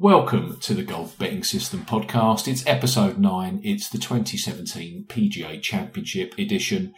[0.00, 2.46] Welcome to the Golf Betting System podcast.
[2.46, 3.60] It's episode nine.
[3.64, 6.94] It's the 2017 PGA Championship edition.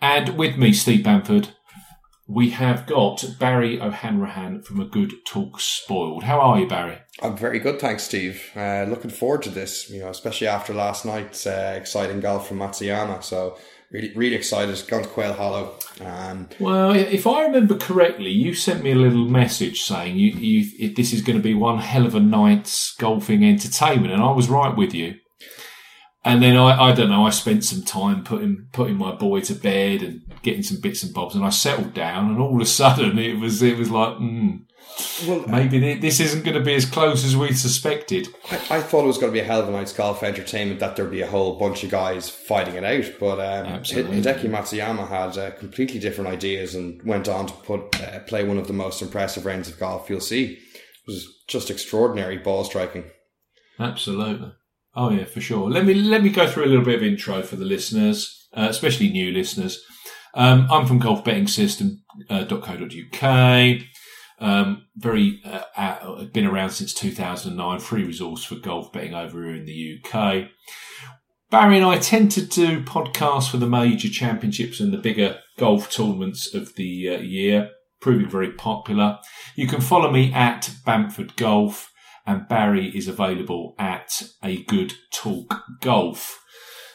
[0.00, 1.48] And with me, Steve Bamford,
[2.28, 6.22] we have got Barry O'Hanrahan from A Good Talk Spoiled.
[6.22, 6.98] How are you, Barry?
[7.20, 8.52] I'm very good, thanks, Steve.
[8.54, 12.58] Uh, looking forward to this, you know, especially after last night's uh, exciting golf from
[12.58, 13.24] Matsuyama.
[13.24, 13.58] So
[13.94, 14.82] really, really excited.
[14.88, 15.76] Gone to Quail Hollow.
[16.00, 20.94] Um, Well, if I remember correctly, you sent me a little message saying you, you
[20.94, 24.48] this is going to be one hell of a night's golfing entertainment, and I was
[24.48, 25.14] right with you.
[26.26, 29.54] And then I, I don't know, I spent some time putting putting my boy to
[29.54, 32.66] bed and getting some bits and bobs, and I settled down, and all of a
[32.66, 34.60] sudden it was it was like, mm,
[35.26, 38.28] well, maybe thi- this isn't going to be as close as we suspected.
[38.50, 40.80] I, I thought it was going to be a hell of a night's golf entertainment.
[40.80, 43.82] That there'd be a whole bunch of guys fighting it out, but um.
[43.82, 48.58] Hideki Matsuyama had uh, completely different ideas and went on to put uh, play one
[48.58, 50.44] of the most impressive rounds of golf you'll see.
[50.54, 53.04] It was just extraordinary ball striking.
[53.78, 54.52] Absolutely.
[54.96, 55.68] Oh yeah, for sure.
[55.70, 58.66] Let me let me go through a little bit of intro for the listeners, uh,
[58.70, 59.82] especially new listeners.
[60.36, 63.80] Um, I'm from golfbettingsystem.co.uk.
[64.44, 67.80] Um, very uh, uh, been around since 2009.
[67.80, 70.48] Free resource for golf betting over here in the UK.
[71.50, 75.90] Barry and I tend to do podcasts for the major championships and the bigger golf
[75.90, 77.70] tournaments of the uh, year,
[78.02, 79.18] proving very popular.
[79.56, 81.90] You can follow me at Bamford Golf
[82.26, 86.38] and Barry is available at a good talk golf.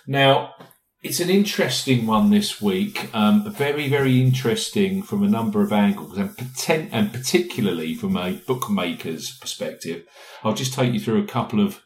[0.06, 0.54] Now,
[1.02, 6.18] it's an interesting one this week, um, very, very interesting from a number of angles
[6.18, 10.06] and, poten- and particularly from a bookmaker's perspective.
[10.44, 11.82] I'll just take you through a couple of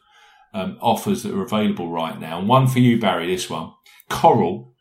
[0.52, 2.40] um, offers that are available right now.
[2.40, 3.72] And one for you, Barry, this one.
[4.08, 4.74] Coral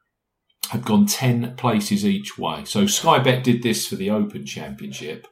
[0.69, 2.63] have gone 10 places each way.
[2.65, 5.27] So Sky Bet did this for the Open Championship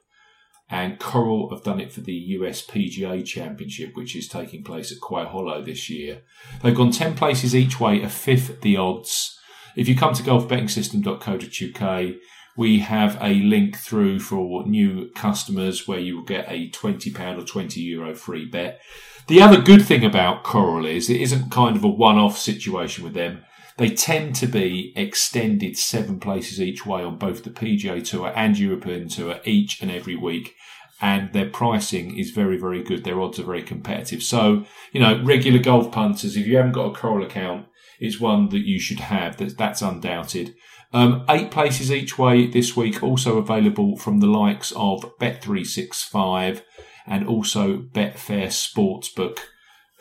[0.72, 5.02] and Coral have done it for the US PGA Championship, which is taking place at
[5.02, 6.22] Quail Hollow this year.
[6.64, 9.38] They've gone 10 places each way, a fifth the odds.
[9.75, 12.15] If you come to golfbettingsystem.co.uk,
[12.55, 17.45] we have a link through for new customers where you will get a £20 or
[17.45, 18.80] 20 euro free bet.
[19.27, 23.14] The other good thing about Coral is it isn't kind of a one-off situation with
[23.14, 23.43] them.
[23.77, 28.58] They tend to be extended seven places each way on both the PGA Tour and
[28.58, 30.55] European Tour each and every week.
[31.02, 33.04] And their pricing is very, very good.
[33.04, 34.21] Their odds are very competitive.
[34.21, 37.65] So, you know, regular golf punters, if you haven't got a Coral account,
[37.99, 39.37] it's one that you should have.
[39.37, 40.53] That's, that's undoubted.
[40.93, 46.61] Um, eight places each way this week, also available from the likes of Bet365
[47.08, 49.39] and also Betfair Sportsbook,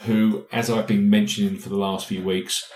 [0.01, 2.69] who, as I've been mentioning for the last few weeks,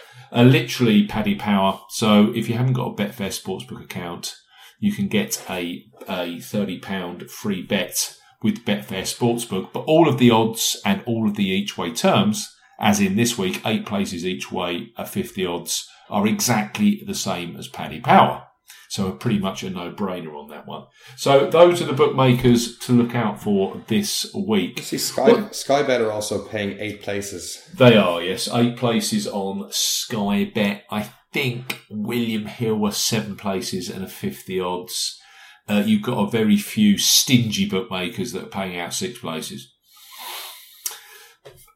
[0.43, 1.81] literally Paddy Power.
[1.91, 4.34] So if you haven't got a Betfair Sportsbook account,
[4.81, 9.73] you can get a, a £30 free bet with Betfair Sportsbook.
[9.73, 13.39] But all of the odds and all of the each way terms, as in this
[13.39, 18.47] week, eight places each way, a 50 odds, are exactly the same as Paddy Power.
[18.89, 20.87] So pretty much a no-brainer on that one.
[21.17, 24.81] So those are the bookmakers to look out for this week.
[24.81, 27.69] See, Sky Sky Bet are also paying eight places.
[27.77, 28.49] They are, yes.
[28.53, 30.84] Eight places on Sky Bet.
[30.91, 35.21] I think William Hill was seven places and a 50 odds.
[35.69, 39.74] Uh, you've got a very few stingy bookmakers that are paying out six places.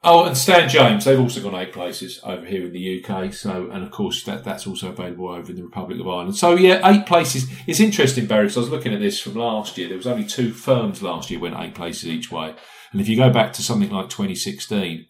[0.05, 3.33] Oh, and Stan James, they've also gone eight places over here in the UK.
[3.33, 6.37] So, and of course, that, that's also available over in the Republic of Ireland.
[6.37, 7.51] So, yeah, eight places.
[7.67, 9.89] It's interesting, Barry, because I was looking at this from last year.
[9.89, 12.55] There was only two firms last year went eight places each way.
[12.93, 15.07] And if you go back to something like 2016,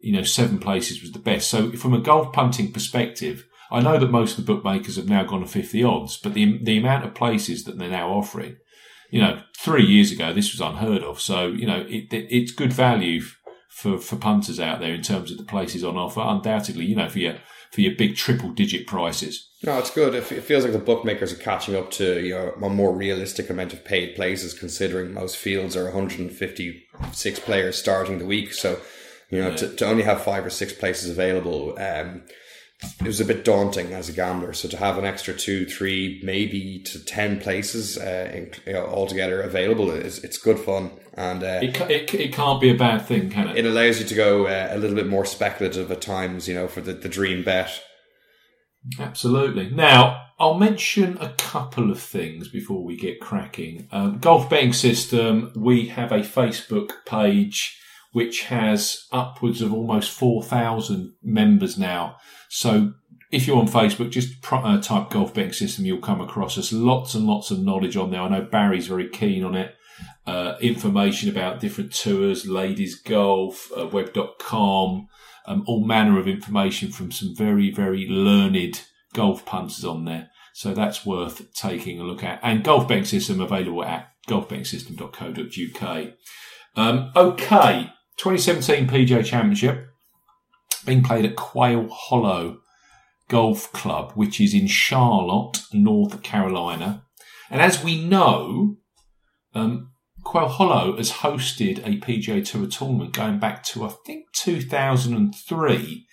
[0.00, 1.50] you know, seven places was the best.
[1.50, 5.22] So, from a golf punting perspective, I know that most of the bookmakers have now
[5.24, 8.56] gone to 50 odds, but the, the amount of places that they're now offering,
[9.10, 11.20] you know, three years ago, this was unheard of.
[11.20, 13.20] So, you know, it, it, it's good value
[13.70, 16.20] for, for punters out there in terms of the places on offer.
[16.20, 17.36] Undoubtedly, you know, for your,
[17.70, 19.48] for your big triple digit prices.
[19.62, 20.14] No, it's good.
[20.14, 23.48] It it feels like the bookmakers are catching up to you know, a more realistic
[23.48, 28.52] amount of paid places, considering most fields are 156 players starting the week.
[28.52, 28.80] So,
[29.30, 32.22] you know, to, to only have five or six places available, um,
[32.82, 34.52] it was a bit daunting as a gambler.
[34.52, 38.86] So to have an extra two, three, maybe to ten places uh, in, you know,
[38.86, 43.06] altogether available is it's good fun, and uh, It, it, it can't be a bad
[43.06, 43.58] thing, can it?
[43.58, 46.48] it allows you to go uh, a little bit more speculative at times.
[46.48, 47.82] You know, for the, the dream bet.
[48.98, 49.70] Absolutely.
[49.70, 53.88] Now, I'll mention a couple of things before we get cracking.
[53.92, 57.78] Um, Golf Betting System, we have a Facebook page
[58.12, 62.16] which has upwards of almost 4,000 members now.
[62.48, 62.94] So
[63.30, 66.72] if you're on Facebook, just uh, type Golf Betting System, you'll come across us.
[66.72, 68.20] Lots and lots of knowledge on there.
[68.20, 69.74] I know Barry's very keen on it.
[70.26, 75.08] uh, information about different tours, ladies golf, uh, web.com,
[75.46, 80.30] um, all manner of information from some very, very learned golf punters on there.
[80.52, 82.40] So that's worth taking a look at.
[82.42, 86.08] And golf betting system available at golfbettingsystem.co.uk.
[86.76, 89.88] Um, okay, 2017 PGA Championship
[90.84, 92.58] being played at Quail Hollow
[93.28, 97.02] Golf Club, which is in Charlotte, North Carolina.
[97.48, 98.76] And as we know,
[99.54, 106.06] um, Quail Hollow has hosted a PGA Tour tournament going back to, I think, 2003.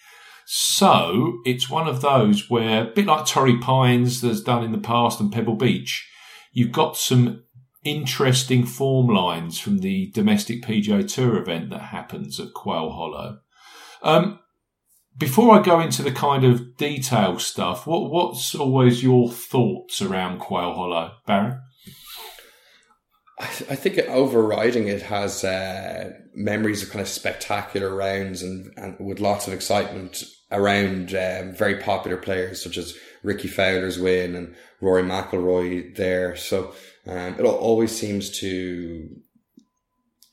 [0.46, 4.78] So it's one of those where, a bit like Torrey Pines has done in the
[4.78, 6.10] past and Pebble Beach,
[6.54, 7.44] you've got some
[7.88, 13.40] interesting form lines from the domestic PGA Tour event that happens at Quail Hollow.
[14.04, 14.40] Um,
[15.18, 20.40] before I go into the kind of detail stuff, what what's always your thoughts around
[20.40, 21.54] Quail Hollow, Barry?
[23.40, 28.96] I, I think overriding it has uh, memories of kind of spectacular rounds and, and
[29.00, 34.56] with lots of excitement around um, very popular players such as Rickie Fowler's win and
[34.82, 36.36] Rory McIlroy there.
[36.36, 36.74] So
[37.08, 39.10] um, it always seems to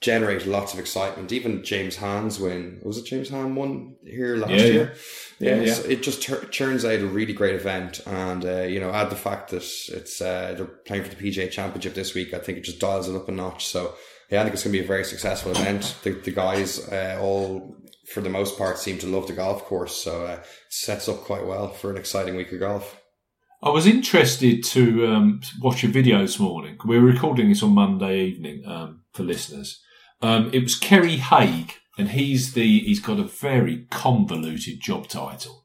[0.00, 1.32] generate lots of excitement.
[1.32, 4.94] Even James Hahn's, win was it James Hahn won here last yeah, year?
[5.38, 5.72] Yeah, yeah.
[5.72, 9.10] So it just tur- turns out a really great event, and uh, you know, add
[9.10, 12.34] the fact that it's uh, they're playing for the PGA Championship this week.
[12.34, 13.66] I think it just dials it up a notch.
[13.66, 13.94] So
[14.30, 15.96] yeah, I think it's going to be a very successful event.
[16.02, 17.76] The, the guys uh, all,
[18.12, 21.22] for the most part, seem to love the golf course, so uh, it sets up
[21.22, 23.00] quite well for an exciting week of golf.
[23.64, 26.76] I was interested to um, watch a video this morning.
[26.84, 29.80] We were recording this on Monday evening um, for listeners.
[30.20, 35.64] Um, it was Kerry Haigh, and he's the he's got a very convoluted job title.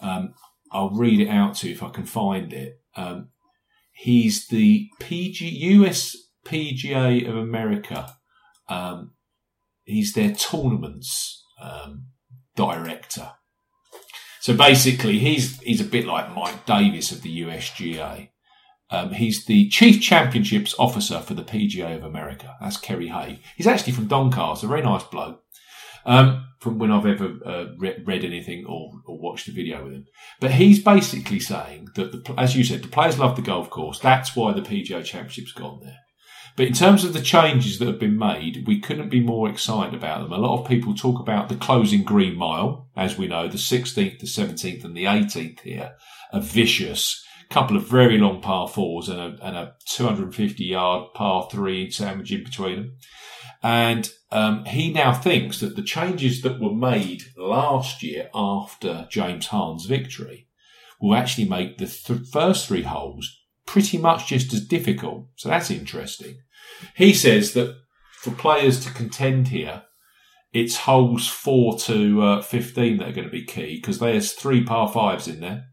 [0.00, 0.34] Um,
[0.70, 2.80] I'll read it out to you if I can find it.
[2.94, 3.30] Um,
[3.90, 6.16] he's the PG US
[6.46, 8.14] PGA of America.
[8.68, 9.14] Um,
[9.82, 11.44] he's their tournaments
[12.54, 13.32] director.
[14.42, 18.30] So basically, he's he's a bit like Mike Davis of the USGA.
[18.90, 22.56] Um, he's the Chief Championships Officer for the PGA of America.
[22.60, 23.38] That's Kerry Haigh.
[23.56, 25.44] He's actually from Doncaster, a very nice bloke.
[26.04, 29.92] Um, from when I've ever uh, re- read anything or, or, watched a video with
[29.92, 30.06] him.
[30.40, 34.00] But he's basically saying that, the, as you said, the players love the golf course.
[34.00, 35.98] That's why the PGA Championship's gone there.
[36.56, 39.94] But in terms of the changes that have been made, we couldn't be more excited
[39.94, 40.32] about them.
[40.32, 42.88] A lot of people talk about the closing green mile.
[42.94, 45.92] As we know, the 16th, the 17th and the 18th here
[46.32, 51.48] are vicious couple of very long par fours and a, and a 250 yard par
[51.50, 52.96] three sandwich in between them.
[53.62, 59.48] And um, he now thinks that the changes that were made last year after James
[59.48, 60.48] Hahn's victory
[61.00, 65.26] will actually make the th- first three holes pretty much just as difficult.
[65.36, 66.38] So that's interesting.
[66.96, 67.76] He says that
[68.18, 69.82] for players to contend here,
[70.52, 74.62] it's holes four to uh, 15 that are going to be key because there's three
[74.62, 75.64] par fives in there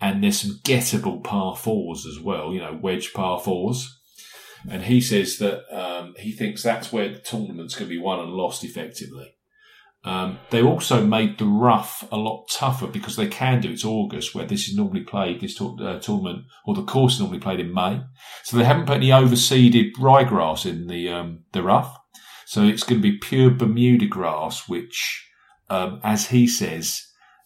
[0.00, 3.94] and there's some gettable par fours as well, you know, wedge par fours.
[4.68, 8.20] And he says that um, he thinks that's where the tournament's going to be won
[8.20, 9.34] and lost effectively.
[10.04, 13.70] Um, they also made the rough a lot tougher because they can do.
[13.70, 17.40] It's August where this is normally played, this uh, tournament, or the course is normally
[17.40, 18.02] played in May.
[18.44, 21.98] So they haven't put any overseeded ryegrass in the, um, the rough.
[22.46, 25.28] So it's going to be pure Bermuda grass, which,
[25.68, 27.04] um, as he says,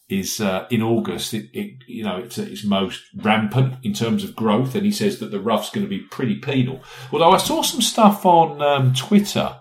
[0.09, 1.35] is uh, in August.
[1.35, 5.19] It, it, you know it's, it's most rampant in terms of growth, and he says
[5.19, 6.83] that the rough's going to be pretty penal.
[7.11, 9.59] Although I saw some stuff on um, Twitter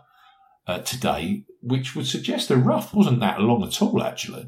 [0.71, 4.01] uh, today which would suggest the rough wasn't that long at all.
[4.01, 4.47] Actually,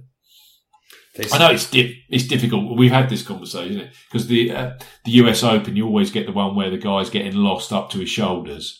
[1.32, 2.77] I know it's di- it's difficult.
[2.77, 4.72] We've had this conversation because the uh,
[5.06, 8.00] the US Open, you always get the one where the guy's getting lost up to
[8.00, 8.80] his shoulders.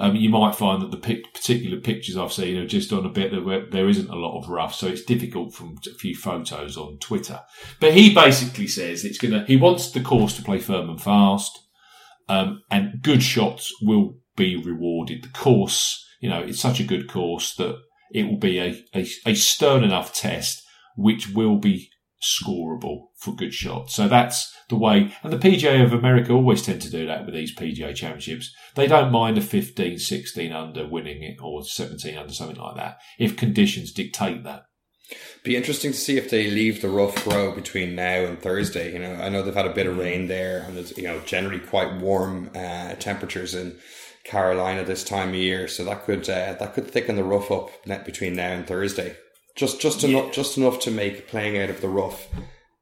[0.00, 3.08] Um, you might find that the pic- particular pictures I've seen are just on a
[3.10, 6.14] bit that where there isn't a lot of rough, so it's difficult from a few
[6.14, 7.40] photos on Twitter.
[7.80, 9.44] But he basically says it's gonna.
[9.46, 11.58] He wants the course to play firm and fast,
[12.28, 15.24] um, and good shots will be rewarded.
[15.24, 17.76] The course, you know, it's such a good course that
[18.12, 20.62] it will be a, a, a stern enough test
[20.96, 23.94] which will be scoreable for good shots.
[23.94, 25.14] So that's the way.
[25.22, 28.52] And the PGA of America always tend to do that with these PGA championships.
[28.74, 32.98] They don't mind a 15, 16 under winning it or 17 under, something like that,
[33.18, 34.64] if conditions dictate that.
[35.42, 38.92] Be interesting to see if they leave the rough grow between now and Thursday.
[38.92, 41.20] You know, I know they've had a bit of rain there, and there's you know
[41.20, 43.78] generally quite warm uh, temperatures in
[44.28, 47.70] Carolina this time of year, so that could uh, that could thicken the rough up
[47.86, 49.16] net between now and Thursday.
[49.56, 50.10] Just just yeah.
[50.10, 52.28] enough just enough to make playing out of the rough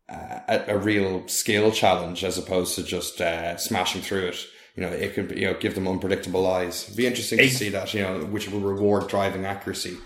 [0.09, 4.47] uh, a, a, real skill challenge as opposed to just uh, smashing through it.
[4.76, 6.85] you know, it could be, you know give them unpredictable lies.
[6.85, 9.97] It'd be interesting to see that, you know, which will reward driving accuracy.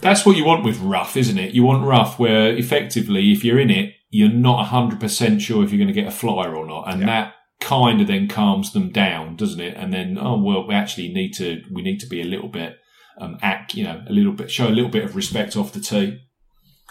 [0.00, 1.54] That's what you want with rough, isn't it?
[1.54, 5.78] You want rough where effectively, if you're in it, you're not 100% sure if you're
[5.78, 6.90] going to get a flyer or not.
[6.90, 7.06] And yeah.
[7.06, 9.76] that kind of then calms them down, doesn't it?
[9.76, 12.78] And then, oh, well, we actually need to, we need to be a little bit,
[13.18, 15.80] um, act, you know, a little bit, show a little bit of respect off the
[15.80, 16.20] tee.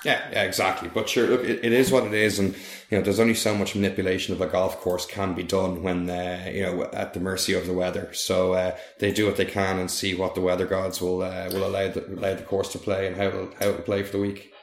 [0.05, 0.89] Yeah, yeah, exactly.
[0.93, 2.55] But sure, look, it, it is what it is, and
[2.89, 6.09] you know, there's only so much manipulation of a golf course can be done when
[6.09, 8.13] uh, you know at the mercy of the weather.
[8.13, 11.49] So uh, they do what they can and see what the weather gods will uh,
[11.51, 14.13] will allow the, allow the course to play and how it'll, how it'll play for
[14.13, 14.53] the week.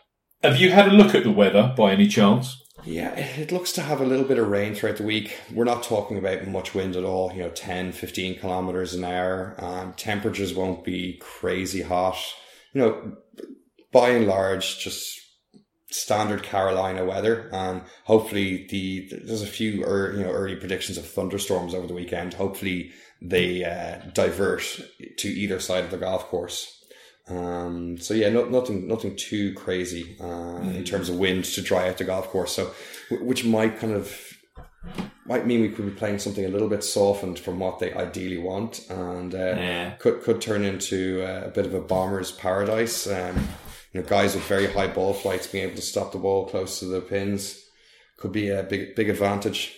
[0.42, 2.62] Have you had a look at the weather by any chance?
[2.86, 5.36] Yeah, it looks to have a little bit of rain throughout the week.
[5.52, 9.56] We're not talking about much wind at all, you know, 10, 15 kilometers an hour.
[9.58, 12.16] Um, temperatures won't be crazy hot.
[12.72, 13.16] You know,
[13.90, 15.20] by and large, just
[15.88, 21.08] standard Carolina weather, and hopefully the there's a few er, you know early predictions of
[21.08, 22.34] thunderstorms over the weekend.
[22.34, 24.80] Hopefully they uh, divert
[25.18, 26.75] to either side of the golf course.
[27.28, 30.76] Um, so yeah, no, nothing nothing too crazy uh, mm.
[30.76, 32.54] in terms of wind to dry out the golf course.
[32.54, 32.73] So
[33.11, 34.16] which might kind of
[35.25, 38.38] might mean we could be playing something a little bit softened from what they ideally
[38.38, 39.90] want, and uh, yeah.
[39.99, 43.06] could could turn into uh, a bit of a bomber's paradise.
[43.06, 43.37] Um,
[43.92, 46.80] you know, guys with very high ball flights being able to stop the ball close
[46.80, 47.61] to the pins
[48.18, 49.76] could be a big big advantage.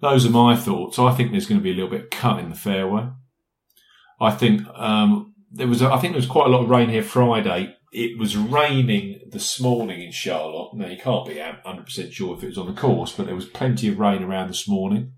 [0.00, 0.98] Those are my thoughts.
[0.98, 3.08] I think there's going to be a little bit cut in the fairway.
[4.20, 7.02] I think um, there was I think there was quite a lot of rain here
[7.02, 7.74] Friday.
[7.92, 10.74] It was raining this morning in Charlotte.
[10.74, 13.34] Now you can't be 100 percent sure if it was on the course, but there
[13.34, 15.12] was plenty of rain around this morning.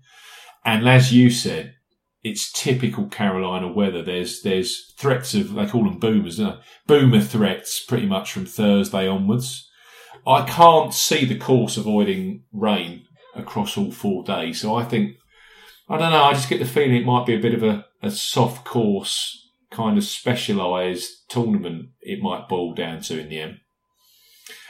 [0.65, 1.75] And as you said,
[2.23, 4.01] it's typical Carolina weather.
[4.01, 6.41] There's there's threats of they call them boomers?
[6.87, 9.69] Boomer threats pretty much from Thursday onwards.
[10.25, 14.61] I can't see the course avoiding rain across all four days.
[14.61, 15.17] So I think
[15.89, 16.23] I don't know.
[16.23, 19.42] I just get the feeling it might be a bit of a, a soft course
[19.73, 21.89] kind of specialised tournament.
[22.01, 23.57] It might boil down to in the end.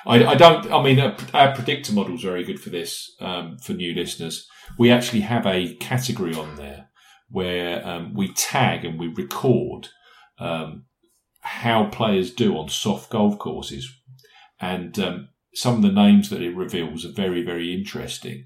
[0.06, 0.72] I, I don't.
[0.72, 3.16] I mean, our, predictor model is very good for this.
[3.22, 6.90] Um, for new listeners, we actually have a category on there
[7.30, 9.90] where um, we tag and we record
[10.40, 10.86] um,
[11.42, 13.92] how players do on soft golf courses.
[14.60, 18.46] And um, some of the names that it reveals are very, very interesting.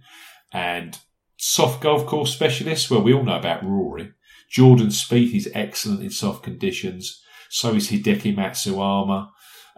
[0.51, 0.97] And
[1.37, 4.13] soft golf course specialists, well, we all know about Rory.
[4.49, 7.21] Jordan Spieth is excellent in soft conditions.
[7.49, 9.29] So is Hideki Matsuyama.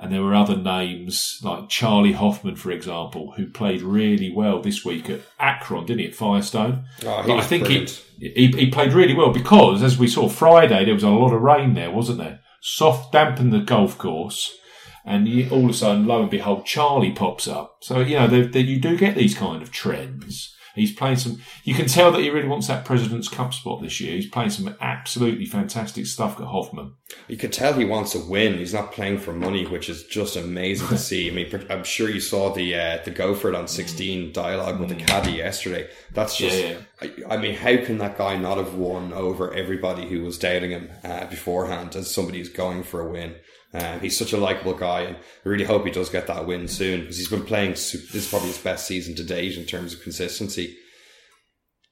[0.02, 4.86] And there were other names like Charley Hoffman, for example, who played really well this
[4.86, 6.86] week at Akron, didn't he, at Firestone?
[7.06, 7.86] Oh, I think he,
[8.18, 11.42] he, he played really well because, as we saw Friday, there was a lot of
[11.42, 12.40] rain there, wasn't there?
[12.62, 14.56] Soft dampened the golf course,
[15.04, 17.80] and you, all of a sudden, lo and behold, Charlie pops up.
[17.82, 20.56] So you know, they, they, you do get these kind of trends.
[20.76, 21.42] He's playing some.
[21.64, 24.16] You can tell that he really wants that President's Cup spot this year.
[24.16, 26.94] He's playing some absolutely fantastic stuff at Hoffman.
[27.28, 28.58] You could tell he wants to win.
[28.58, 31.30] He's not playing for money, which is just amazing to see.
[31.30, 34.80] I mean, I'm sure you saw the uh, the go for it on 16 dialogue
[34.80, 35.90] with the caddy yesterday.
[36.14, 36.58] That's just.
[36.58, 37.26] Yeah, yeah.
[37.30, 40.72] I, I, mean, how can that guy not have won over everybody who was doubting
[40.72, 43.36] him uh, beforehand as somebody who's going for a win?
[43.74, 46.68] Um, he's such a likable guy, and I really hope he does get that win
[46.68, 47.72] soon because he's been playing.
[47.72, 50.76] This is probably his best season to date in terms of consistency.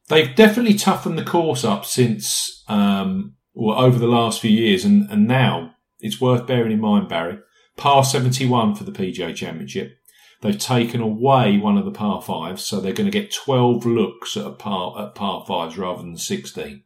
[0.10, 5.10] They've definitely toughened the course up since, um, well, over the last few years, and,
[5.12, 7.39] and now it's worth bearing in mind, Barry.
[7.75, 9.98] Par 71 for the PGA Championship.
[10.41, 14.38] They've taken away one of the par fives, so they're going to get 12 looks
[14.38, 16.84] at par, at par fives rather than 16.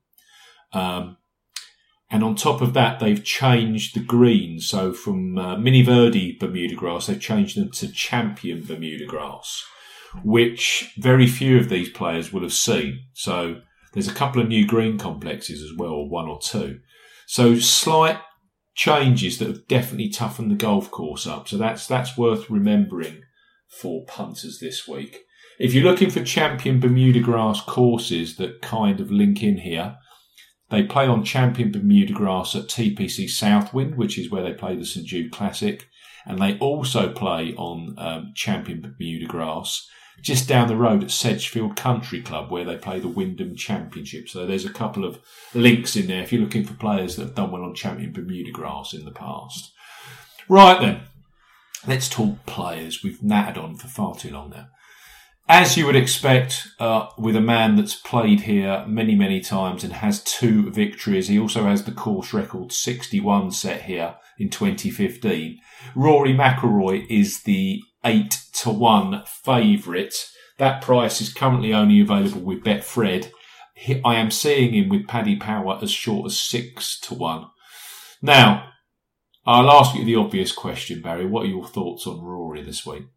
[0.73, 1.17] Um,
[2.11, 4.67] and on top of that, they've changed the greens.
[4.67, 9.63] So from uh, Mini Verde Bermuda grass, they've changed them to Champion Bermuda grass,
[10.21, 13.05] which very few of these players will have seen.
[13.13, 13.61] So
[13.93, 16.81] there's a couple of new green complexes as well, one or two.
[17.27, 18.19] So slight
[18.75, 21.47] changes that have definitely toughened the golf course up.
[21.47, 23.21] So that's that's worth remembering
[23.69, 25.21] for punters this week.
[25.59, 29.95] If you're looking for champion Bermuda grass courses that kind of link in here,
[30.71, 34.85] they play on champion Bermuda grass at TPC Southwind, which is where they play the
[34.85, 35.87] St Jude Classic.
[36.25, 39.87] And they also play on um, champion Bermuda grass
[40.21, 44.29] just down the road at Sedgefield Country Club, where they play the Wyndham Championship.
[44.29, 45.19] So there's a couple of
[45.53, 48.51] links in there if you're looking for players that have done well on champion Bermuda
[48.51, 49.73] grass in the past.
[50.47, 51.01] Right then,
[51.85, 53.03] let's talk players.
[53.03, 54.67] We've nattered on for far too long now
[55.51, 59.91] as you would expect, uh, with a man that's played here many, many times and
[59.91, 65.59] has two victories, he also has the course record 61 set here in 2015.
[65.93, 68.31] Rory McIlroy is the 8
[68.61, 70.13] to 1 favourite.
[70.57, 73.29] That price is currently only available with Betfred.
[74.05, 77.47] I am seeing him with Paddy Power as short as six to one.
[78.21, 78.69] Now,
[79.45, 81.25] I'll ask you the obvious question, Barry.
[81.25, 83.07] What are your thoughts on Rory this week?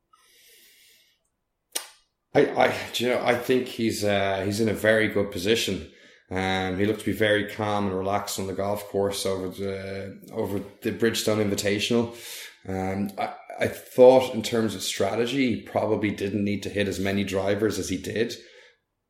[2.35, 5.91] I, I, you know, I think he's uh, he's in a very good position.
[6.31, 10.21] Um, he looked to be very calm and relaxed on the golf course over the
[10.33, 12.15] over the Bridgestone Invitational.
[12.67, 16.99] Um, I, I thought in terms of strategy, he probably didn't need to hit as
[16.99, 18.35] many drivers as he did.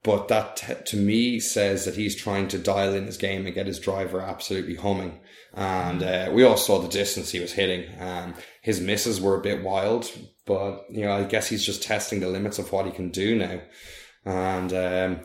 [0.03, 3.67] But that to me says that he's trying to dial in his game and get
[3.67, 5.19] his driver absolutely humming.
[5.55, 7.87] And uh, we all saw the distance he was hitting.
[7.99, 10.11] Um, his misses were a bit wild,
[10.47, 13.37] but you know I guess he's just testing the limits of what he can do
[13.37, 13.61] now.
[14.27, 15.21] And um,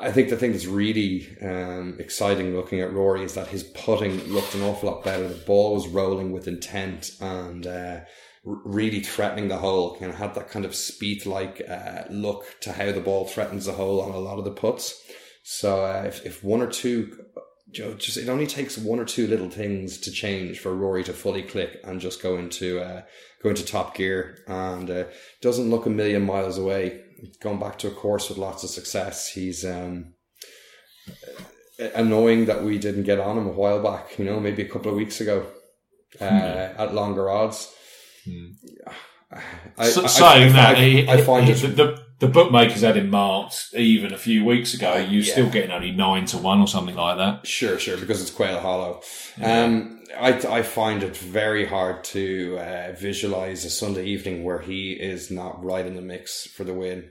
[0.00, 4.18] I think the thing that's really um, exciting looking at Rory is that his putting
[4.28, 5.28] looked an awful lot better.
[5.28, 8.00] The ball was rolling with intent and uh,
[8.44, 9.94] really threatening the hole.
[9.94, 13.72] Of had that kind of speed like uh, look to how the ball threatens the
[13.72, 15.00] hole on a lot of the puts.
[15.42, 17.19] So uh, if, if one or two,
[17.78, 21.12] know, just it only takes one or two little things to change for Rory to
[21.12, 23.02] fully click and just go into uh,
[23.42, 25.04] go into top gear, and uh,
[25.40, 27.02] doesn't look a million miles away.
[27.40, 30.14] Going back to a course with lots of success, he's um,
[31.94, 34.18] annoying that we didn't get on him a while back.
[34.18, 35.46] You know, maybe a couple of weeks ago
[36.20, 36.80] uh, mm-hmm.
[36.80, 37.72] at longer odds.
[38.26, 38.54] Mm.
[39.78, 43.10] I, so, I, saying I, that, I, I find it, the, the bookmakers had him
[43.10, 44.96] marked even a few weeks ago.
[44.96, 45.32] You're yeah.
[45.32, 47.46] still getting only nine to one or something like that.
[47.46, 49.00] Sure, sure, because it's Quail Hollow.
[49.38, 49.64] Yeah.
[49.64, 54.92] Um, I, I find it very hard to uh, visualize a Sunday evening where he
[54.92, 57.10] is not right in the mix for the win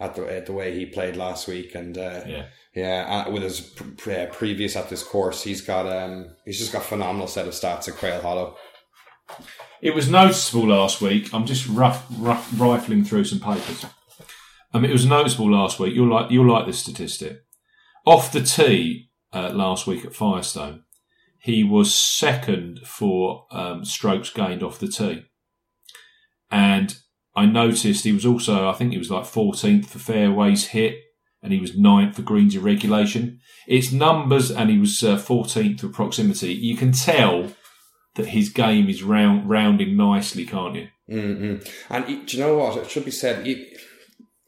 [0.00, 3.42] at the at the way he played last week and uh, yeah yeah uh, with
[3.42, 7.46] his pre- uh, previous at this course he's got um he's just got phenomenal set
[7.46, 8.56] of stats at Quail Hollow.
[9.80, 11.34] It was noticeable last week.
[11.34, 13.84] I'm just rough, rough rifling through some papers.
[14.72, 15.94] I mean, it was noticeable last week.
[15.94, 17.38] You'll like you'll like this statistic.
[18.06, 20.84] Off the tee uh, last week at Firestone,
[21.38, 25.24] he was second for um, strokes gained off the tee,
[26.50, 26.96] and
[27.36, 30.96] I noticed he was also I think he was like 14th for fairways hit,
[31.42, 33.40] and he was ninth for greens in regulation.
[33.66, 36.52] It's numbers, and he was uh, 14th for proximity.
[36.54, 37.52] You can tell
[38.14, 40.88] that his game is round rounding nicely, can't you?
[41.10, 41.66] Mm-hmm.
[41.92, 42.76] And do you know what?
[42.78, 43.46] It should be said.
[43.46, 43.76] He,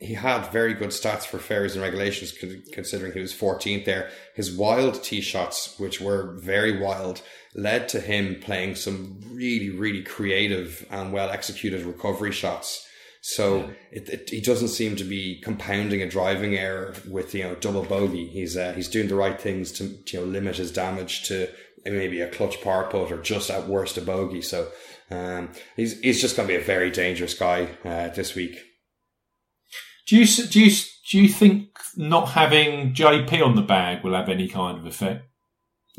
[0.04, 2.34] he had very good stats for fairways and regulations,
[2.72, 4.10] considering he was 14th there.
[4.34, 7.22] His wild tee shots, which were very wild,
[7.54, 12.86] led to him playing some really, really creative and well executed recovery shots.
[13.20, 13.70] So yeah.
[13.92, 17.82] it, it, he doesn't seem to be compounding a driving error with you know double
[17.82, 18.26] bogey.
[18.26, 21.48] He's uh, he's doing the right things to you know limit his damage to
[21.86, 24.42] maybe a clutch par putt or just at worst a bogey.
[24.42, 24.68] So
[25.10, 28.58] um, he's he's just going to be a very dangerous guy uh, this week.
[30.06, 30.76] Do you do you
[31.10, 35.24] do you think not having JP on the bag will have any kind of effect?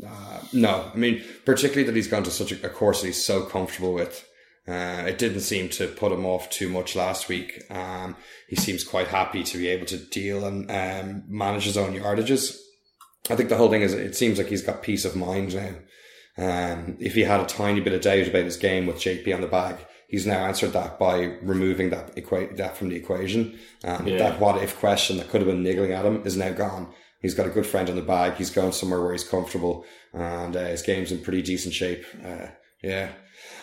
[0.06, 3.24] Uh, no, I mean particularly that he's gone to such a, a course that he's
[3.24, 4.26] so comfortable with.
[4.68, 7.62] Uh, it didn't seem to put him off too much last week.
[7.70, 8.16] Um,
[8.48, 12.56] he seems quite happy to be able to deal and um, manage his own yardages.
[13.30, 15.74] I think the whole thing is it seems like he's got peace of mind now.
[16.38, 19.40] Um, if he had a tiny bit of doubt about his game with JP on
[19.40, 19.76] the bag,
[20.08, 23.58] he's now answered that by removing that equa- that from the equation.
[23.84, 24.18] Um, yeah.
[24.18, 26.92] That what if question that could have been niggling at him is now gone.
[27.20, 28.34] He's got a good friend in the bag.
[28.34, 32.04] He's going somewhere where he's comfortable, and uh, his game's in pretty decent shape.
[32.24, 32.48] Uh,
[32.82, 33.10] yeah,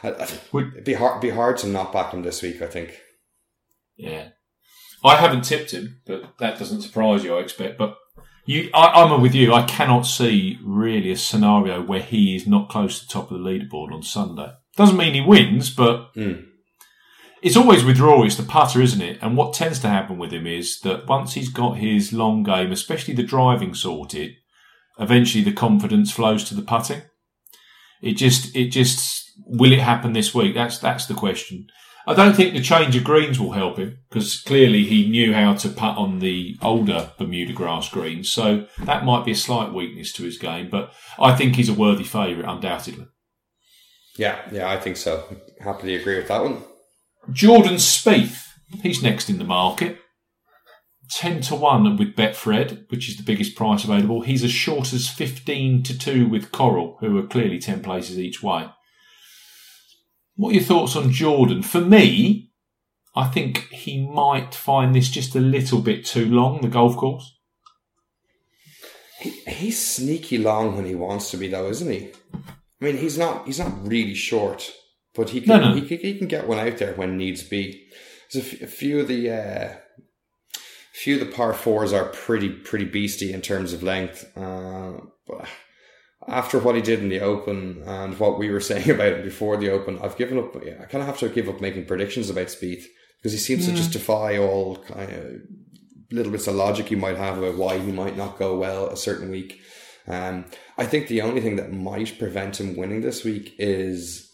[0.04, 2.62] I, I, it'd be hard be hard to not back him this week.
[2.62, 3.00] I think.
[3.96, 4.30] Yeah,
[5.04, 7.36] I haven't tipped him, but that doesn't surprise you.
[7.38, 7.96] I expect, but
[8.46, 9.54] you, I, am with you.
[9.54, 13.38] I cannot see really a scenario where he is not close to the top of
[13.38, 14.52] the leaderboard on Sunday.
[14.76, 16.46] Doesn't mean he wins, but mm.
[17.42, 18.28] it's always with Rory.
[18.28, 19.20] It's the putter, isn't it?
[19.22, 22.72] And what tends to happen with him is that once he's got his long game,
[22.72, 24.32] especially the driving sorted,
[25.00, 27.04] eventually the confidence flows to the putting.
[28.02, 30.56] It just, it just, will it happen this week?
[30.56, 31.68] That's, that's the question.
[32.06, 35.54] I don't think the change of greens will help him because clearly he knew how
[35.54, 38.30] to putt on the older Bermuda grass greens.
[38.30, 41.74] So that might be a slight weakness to his game, but I think he's a
[41.74, 43.06] worthy favourite, undoubtedly.
[44.18, 45.24] Yeah, yeah, I think so.
[45.60, 46.64] Happily agree with that one.
[47.32, 48.48] Jordan Spieth,
[48.82, 49.98] he's next in the market.
[51.12, 54.22] 10 to 1 with Betfred, which is the biggest price available.
[54.22, 58.42] He's as short as 15 to 2 with Coral, who are clearly 10 places each
[58.42, 58.68] way.
[60.36, 61.62] What are your thoughts on Jordan?
[61.62, 62.52] For me,
[63.16, 67.38] I think he might find this just a little bit too long, the golf course.
[69.20, 72.12] He, he's sneaky long when he wants to be, though, isn't he?
[72.84, 74.70] I mean, he's not he's not really short,
[75.16, 75.76] but he can, no, no.
[75.76, 77.88] He, can, he can get one out there when needs be.
[78.32, 79.74] There's a, f- a few of the uh,
[80.92, 84.30] few of the par fours are pretty pretty beasty in terms of length.
[84.38, 85.48] Uh, but
[86.28, 89.56] after what he did in the Open and what we were saying about him before
[89.56, 90.54] the Open, I've given up.
[90.58, 92.84] I kind of have to give up making predictions about Spieth
[93.18, 93.70] because he seems mm.
[93.70, 95.36] to just defy all kind of
[96.12, 98.98] little bits of logic you might have about why he might not go well a
[98.98, 99.62] certain week.
[100.08, 100.46] Um,
[100.78, 104.30] I think the only thing that might prevent him winning this week is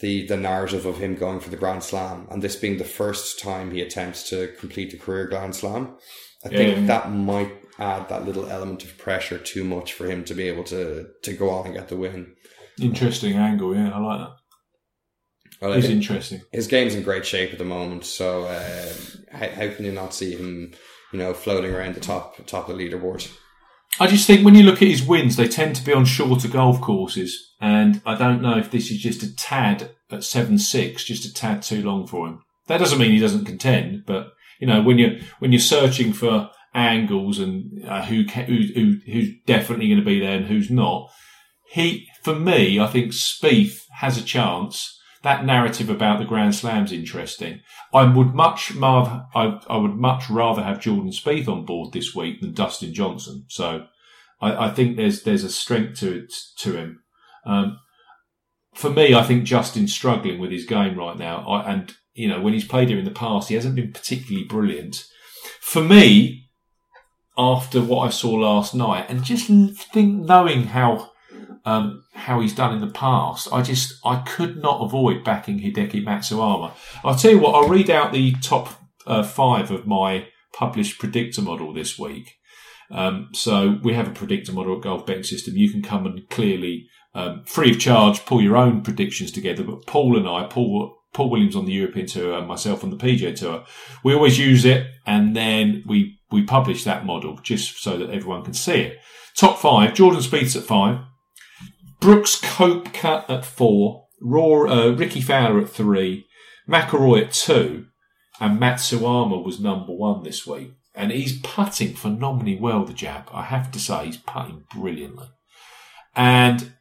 [0.00, 3.38] the the narrative of him going for the Grand Slam and this being the first
[3.38, 5.96] time he attempts to complete the career Grand Slam.
[6.44, 10.24] I yeah, think that might add that little element of pressure too much for him
[10.24, 12.34] to be able to to go on and get the win.
[12.80, 14.36] Interesting angle, yeah, I like that.
[15.60, 16.40] Well, it's interesting.
[16.50, 18.92] His game's in great shape at the moment, so uh,
[19.30, 20.72] how, how can you not see him,
[21.12, 23.30] you know, floating around the top top of the leaderboard?
[24.00, 26.48] I just think when you look at his wins, they tend to be on shorter
[26.48, 31.04] golf courses, and I don't know if this is just a tad at seven six,
[31.04, 32.42] just a tad too long for him.
[32.68, 36.50] That doesn't mean he doesn't contend, but you know when you're when you're searching for
[36.74, 41.10] angles and uh, who, who who who's definitely going to be there and who's not,
[41.68, 44.98] he for me, I think Spieth has a chance.
[45.22, 47.60] That narrative about the Grand Slam's interesting.
[47.94, 52.14] I would much rather, I, I would much rather have Jordan Spieth on board this
[52.14, 53.44] week than Dustin Johnson.
[53.48, 53.86] So
[54.40, 56.26] I, I think there's there's a strength to
[56.58, 57.02] to him.
[57.46, 57.78] Um,
[58.74, 61.46] for me, I think Justin's struggling with his game right now.
[61.46, 64.46] I, and you know, when he's played here in the past, he hasn't been particularly
[64.46, 65.04] brilliant.
[65.60, 66.50] For me,
[67.38, 71.11] after what I saw last night, and just think knowing how
[71.64, 76.04] um, how he's done in the past, I just I could not avoid backing Hideki
[76.04, 76.72] Matsuyama.
[77.04, 78.74] I'll tell you what, I'll read out the top
[79.06, 82.34] uh, five of my published predictor model this week.
[82.90, 85.56] Um, so we have a predictor model at Golf Betting System.
[85.56, 89.62] You can come and clearly, um, free of charge, pull your own predictions together.
[89.64, 92.96] But Paul and I, Paul Paul Williams on the European Tour and myself on the
[92.96, 93.64] PGA Tour,
[94.02, 98.44] we always use it and then we we publish that model just so that everyone
[98.44, 98.98] can see it.
[99.36, 101.00] Top five: Jordan Spieth at five,
[102.02, 106.26] Brooks Koepka at four, Raw, uh, Rickie Fowler at three,
[106.68, 107.86] McIlroy at two,
[108.40, 110.72] and Matsuyama was number one this week.
[110.96, 113.28] And he's putting phenomenally well, the jab.
[113.32, 115.28] I have to say, he's putting brilliantly.
[116.16, 116.72] And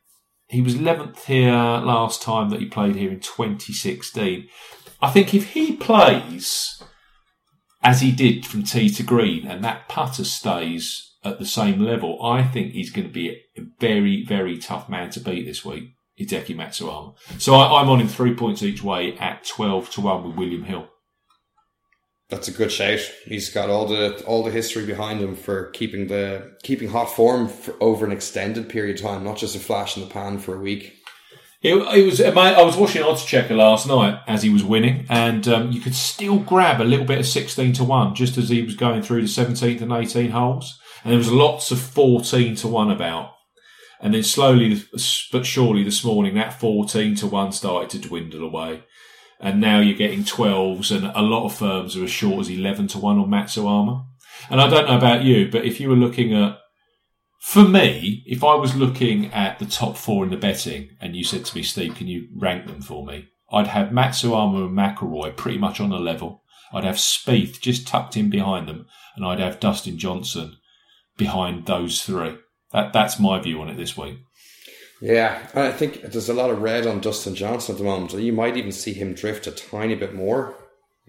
[0.48, 4.48] he was 11th here last time that he played here in 2016.
[5.04, 6.82] I think if he plays
[7.84, 12.24] as he did from tee to green and that putter stays at the same level,
[12.24, 15.94] I think he's going to be a very, very tough man to beat this week,
[16.20, 17.16] Hideki Matsuyama.
[17.40, 20.64] So I, am on him three points each way at 12 to 1 with William
[20.64, 20.88] Hill.
[22.30, 23.00] That's a good shout.
[23.26, 27.50] He's got all the all the history behind him for keeping the keeping hot form
[27.50, 30.56] for over an extended period of time, not just a flash in the pan for
[30.56, 30.94] a week.
[31.62, 32.22] It, it was.
[32.22, 36.40] I was watching Oddschecker last night as he was winning, and um, you could still
[36.40, 39.28] grab a little bit of sixteen to one just as he was going through the
[39.28, 43.34] seventeenth and eighteen holes and there was lots of 14 to 1 about.
[44.00, 44.82] And then slowly
[45.32, 48.84] but surely this morning, that 14 to 1 started to dwindle away.
[49.40, 52.88] And now you're getting 12s, and a lot of firms are as short as 11
[52.90, 54.06] to 1 on Matsuyama.
[54.50, 56.58] And I don't know about you, but if you were looking at,
[57.40, 61.24] for me, if I was looking at the top four in the betting, and you
[61.24, 63.30] said to me, Steve, can you rank them for me?
[63.52, 66.44] I'd have Matsuyama and McIlroy pretty much on a level.
[66.72, 68.86] I'd have Spieth just tucked in behind them,
[69.16, 70.58] and I'd have Dustin Johnson
[71.22, 72.38] behind those three.
[72.72, 74.20] That that's my view on it this week.
[75.02, 78.14] Yeah, I think there's a lot of red on Dustin Johnson at the moment.
[78.14, 80.56] You might even see him drift a tiny bit more.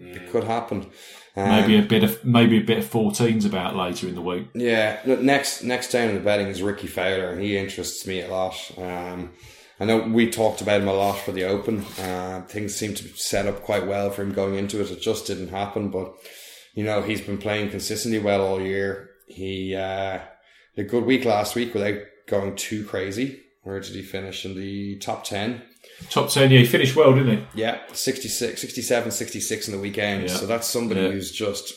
[0.01, 0.15] Mm.
[0.15, 0.89] It could happen.
[1.35, 4.47] Um, maybe a bit of maybe a bit of 14s about later in the week.
[4.53, 8.27] Yeah, next next down in the betting is Rickie Fowler, and he interests me a
[8.27, 8.55] lot.
[8.77, 9.31] Um,
[9.79, 11.85] I know we talked about him a lot for the Open.
[11.99, 14.91] Uh, things seem to set up quite well for him going into it.
[14.91, 16.13] It just didn't happen, but
[16.73, 19.12] you know he's been playing consistently well all year.
[19.25, 20.19] He uh,
[20.77, 23.41] a good week last week without going too crazy.
[23.63, 25.61] Where did he finish in the top 10?
[26.09, 27.61] Top 10, yeah, he finished well, didn't he?
[27.61, 30.23] Yeah, 66, 67, 66 in the weekend.
[30.23, 30.35] Yeah.
[30.35, 31.11] So that's somebody yeah.
[31.11, 31.73] who's just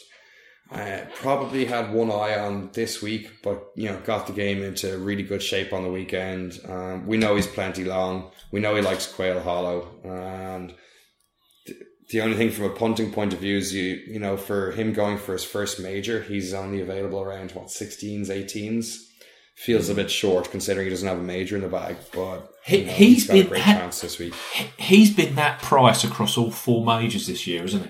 [0.73, 4.99] uh, probably had one eye on this week, but you know, got the game into
[4.99, 6.61] really good shape on the weekend.
[6.69, 8.33] Um, we know he's plenty long.
[8.51, 10.75] We know he likes Quail Hollow, and
[12.11, 14.93] the only thing from a punting point of view is you you know for him
[14.93, 19.03] going for his first major, he's only available around what 16s, 18s.
[19.57, 22.85] Feels a bit short considering he doesn't have a major in the bag, but he,
[22.85, 24.35] know, he's, he's been a great ha- chance this week.
[24.77, 27.83] He's been that price across all four majors this year, isn't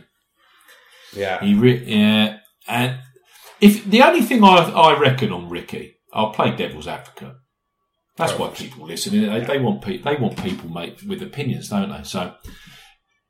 [1.12, 1.20] he?
[1.20, 3.00] Yeah, he re- yeah, and
[3.60, 7.34] if the only thing I I reckon on Rickie I'll play devil's advocate.
[8.16, 9.20] That's why people listen.
[9.20, 10.10] They, they want people.
[10.10, 12.02] They want people, mate, with opinions, don't they?
[12.04, 12.34] So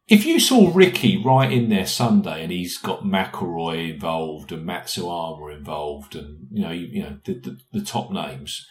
[0.08, 5.56] if you saw Rickie right in there Sunday and he's got McIlroy involved and Matsuyama
[5.56, 8.64] involved and, you know, you, you know, the, the, the top names,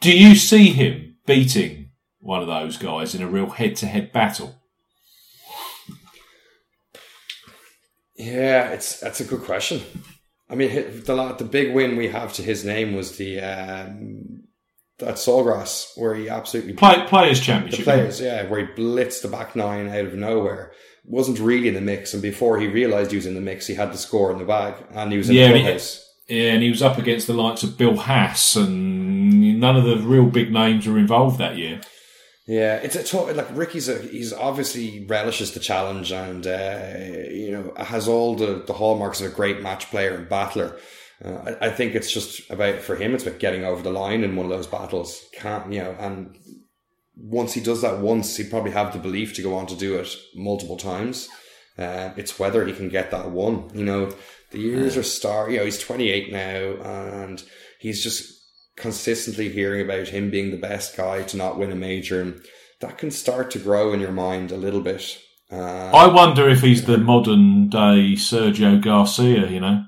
[0.00, 4.12] do you see him beating one of those guys in a real head to head
[4.12, 4.60] battle?
[8.16, 9.82] Yeah, it's that's a good question.
[10.48, 14.44] I mean, the the big win we have to his name was the um,
[14.98, 17.84] that Sawgrass where he absolutely Play, players championship.
[17.84, 20.72] The players, yeah, where he blitzed the back nine out of nowhere.
[21.04, 23.74] Wasn't really in the mix, and before he realised he was in the mix, he
[23.74, 26.02] had the score in the bag, and he was in yeah, the clubhouse.
[26.28, 29.98] Yeah, and he was up against the likes of Bill Haas, and none of the
[29.98, 31.80] real big names were involved that year.
[32.46, 36.94] Yeah, it's a tough, like Rickie's a, he's obviously relishes the challenge and uh,
[37.28, 40.78] you know has all the, the hallmarks of a great match player and battler.
[41.24, 43.14] Uh, I, I, think it's just about for him.
[43.14, 45.24] It's about getting over the line in one of those battles.
[45.32, 45.96] Can't you know?
[45.98, 46.36] And
[47.16, 49.96] once he does that once, he probably have the belief to go on to do
[49.96, 51.28] it multiple times.
[51.78, 53.70] Uh, it's whether he can get that one.
[53.74, 54.14] You know,
[54.50, 55.50] the years are star.
[55.50, 57.42] You know, he's twenty eight now, and
[57.78, 58.32] he's just
[58.76, 62.42] consistently hearing about him being the best guy to not win a major, and
[62.80, 65.18] that can start to grow in your mind a little bit.
[65.50, 69.48] Uh, I wonder if he's the modern day Sergio Garcia.
[69.48, 69.84] You know.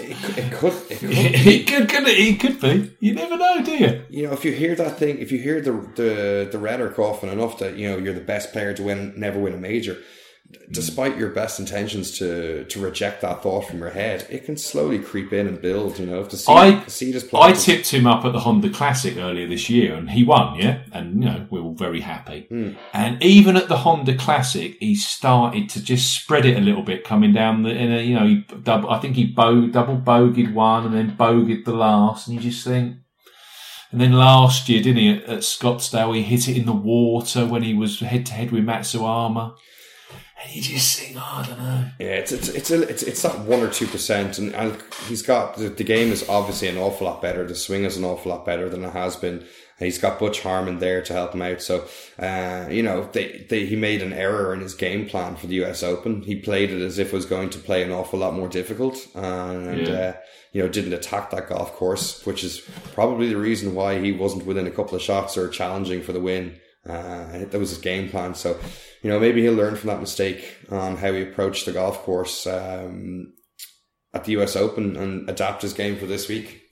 [0.00, 0.72] It, could, it could.
[0.90, 2.96] It could, it could, could, it could be.
[3.00, 4.02] You never know, do you?
[4.08, 7.28] You know, if you hear that thing, if you hear the the the rhetoric often
[7.28, 9.98] enough that you know you're the best player to win, never win a major,
[10.70, 14.98] despite your best intentions to to reject that thought from your head, it can slowly
[14.98, 15.98] creep in and build.
[15.98, 17.58] You know, if the seed, I the seed is planted.
[17.58, 20.58] I tipped him up at the Honda Classic earlier this year, and he won.
[20.58, 22.46] Yeah, and you know we were all very happy.
[22.50, 22.76] Mm.
[22.92, 27.04] And even at the Honda Classic, he started to just spread it a little bit,
[27.04, 27.70] coming down the.
[27.70, 31.64] In a, you know, he double, I think he double bogeyed one and then bogeyed
[31.64, 32.96] the last, and you just think.
[33.90, 37.46] And then last year, didn't he, at, at Scottsdale, he hit it in the water
[37.46, 39.54] when he was head to head with Matsuyama
[40.40, 41.84] and you just think, oh, I don't know.
[41.98, 45.22] Yeah, it's it's it's a, it's, it's that one or two percent, and, and he's
[45.22, 47.46] got the, the, game is obviously an awful lot better.
[47.46, 49.44] The swing is an awful lot better than it has been.
[49.78, 51.62] He's got Butch Harmon there to help him out.
[51.62, 51.86] So,
[52.18, 55.64] uh, you know, they, they, he made an error in his game plan for the
[55.64, 56.22] US Open.
[56.22, 59.06] He played it as if it was going to play an awful lot more difficult,
[59.14, 59.94] and yeah.
[59.94, 60.16] uh,
[60.52, 62.60] you know, didn't attack that golf course, which is
[62.92, 66.20] probably the reason why he wasn't within a couple of shots or challenging for the
[66.20, 66.58] win.
[66.88, 68.34] Uh, that was his game plan.
[68.34, 68.58] So,
[69.02, 72.46] you know, maybe he'll learn from that mistake on how he approached the golf course
[72.46, 73.32] um,
[74.12, 76.62] at the US Open and adapt his game for this week.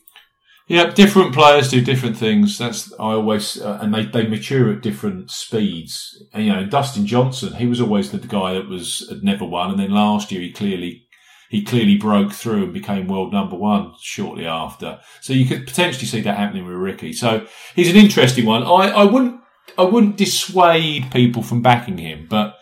[0.68, 2.58] Yeah, different players do different things.
[2.58, 6.20] That's I always uh, and they, they mature at different speeds.
[6.32, 9.70] And, you know, Dustin Johnson, he was always the guy that was had never won,
[9.70, 11.06] and then last year he clearly
[11.48, 14.98] he clearly broke through and became world number one shortly after.
[15.20, 17.12] So you could potentially see that happening with Rickie.
[17.12, 18.64] So he's an interesting one.
[18.64, 19.40] I, I wouldn't
[19.78, 22.56] I wouldn't dissuade people from backing him, but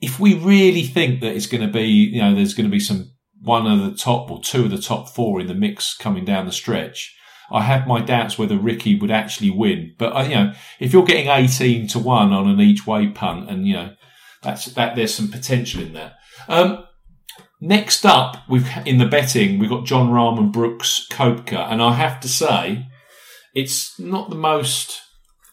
[0.00, 2.80] if we really think that it's going to be, you know, there's going to be
[2.80, 6.24] some one of the top or two of the top four in the mix coming
[6.24, 7.14] down the stretch,
[7.50, 9.94] I have my doubts whether Rickie would actually win.
[9.98, 13.50] But uh, you know, if you're getting eighteen to one on an each way punt,
[13.50, 13.94] and you know,
[14.42, 16.14] that's that there's some potential in that.
[16.48, 16.84] Um,
[17.60, 21.94] next up, we've in the betting we've got Jon Rahm and Brooks Koepka, and I
[21.94, 22.86] have to say,
[23.54, 25.00] it's not the most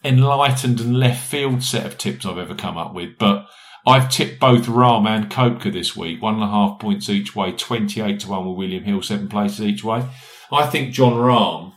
[0.04, 3.46] enlightened and left field set of tips I've ever come up with, but
[3.86, 7.52] I've tipped both Rahm and Koepka this week, one and a half points each way,
[7.52, 10.04] 28 to 1 with William Hill, seven places each way.
[10.52, 11.72] I think Jon Rahm,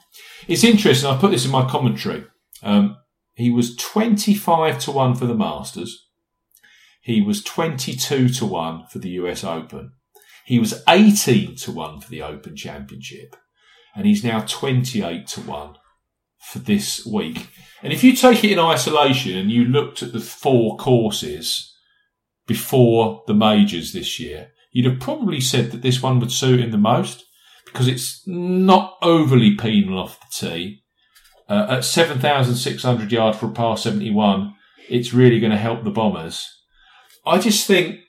[0.48, 2.26] it's interesting, I put this in my commentary.
[2.62, 2.98] Um,
[3.34, 6.08] he was 25 to 1 for the Masters.
[7.02, 9.94] He was 22 to 1 for the US Open.
[10.46, 13.36] He was 18 to 1 for the Open Championship.
[13.96, 15.76] And he's now 28 to 1
[16.40, 17.48] for this week.
[17.84, 21.74] And if you take it in isolation and you looked at the four courses
[22.48, 26.72] before the majors this year, you'd have probably said that this one would suit him
[26.72, 27.26] the most
[27.66, 30.84] because it's not overly penal off the tee.
[31.48, 34.54] Uh, at 7,600 yards for a par 71,
[34.90, 36.50] it's really going to help the Bombers.
[37.26, 38.00] I just think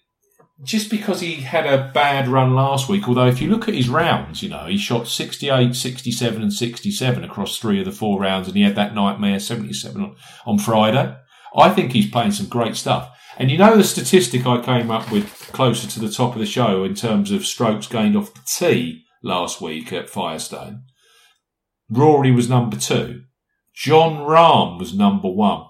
[0.63, 3.89] just because he had a bad run last week, although if you look at his
[3.89, 8.49] rounds, you know, he shot 68, 67 and 67 across three of the four rounds
[8.49, 10.17] and he had that nightmare 77 on,
[10.47, 11.15] on Friday.
[11.55, 13.11] I think he's playing some great stuff.
[13.39, 16.47] And you know the statistic I came up with closer to the top of the
[16.47, 20.85] show in terms of strokes gained off the tee last week at Firestone?
[21.91, 23.23] Rory was number two.
[23.75, 25.67] Jon Rahm was number one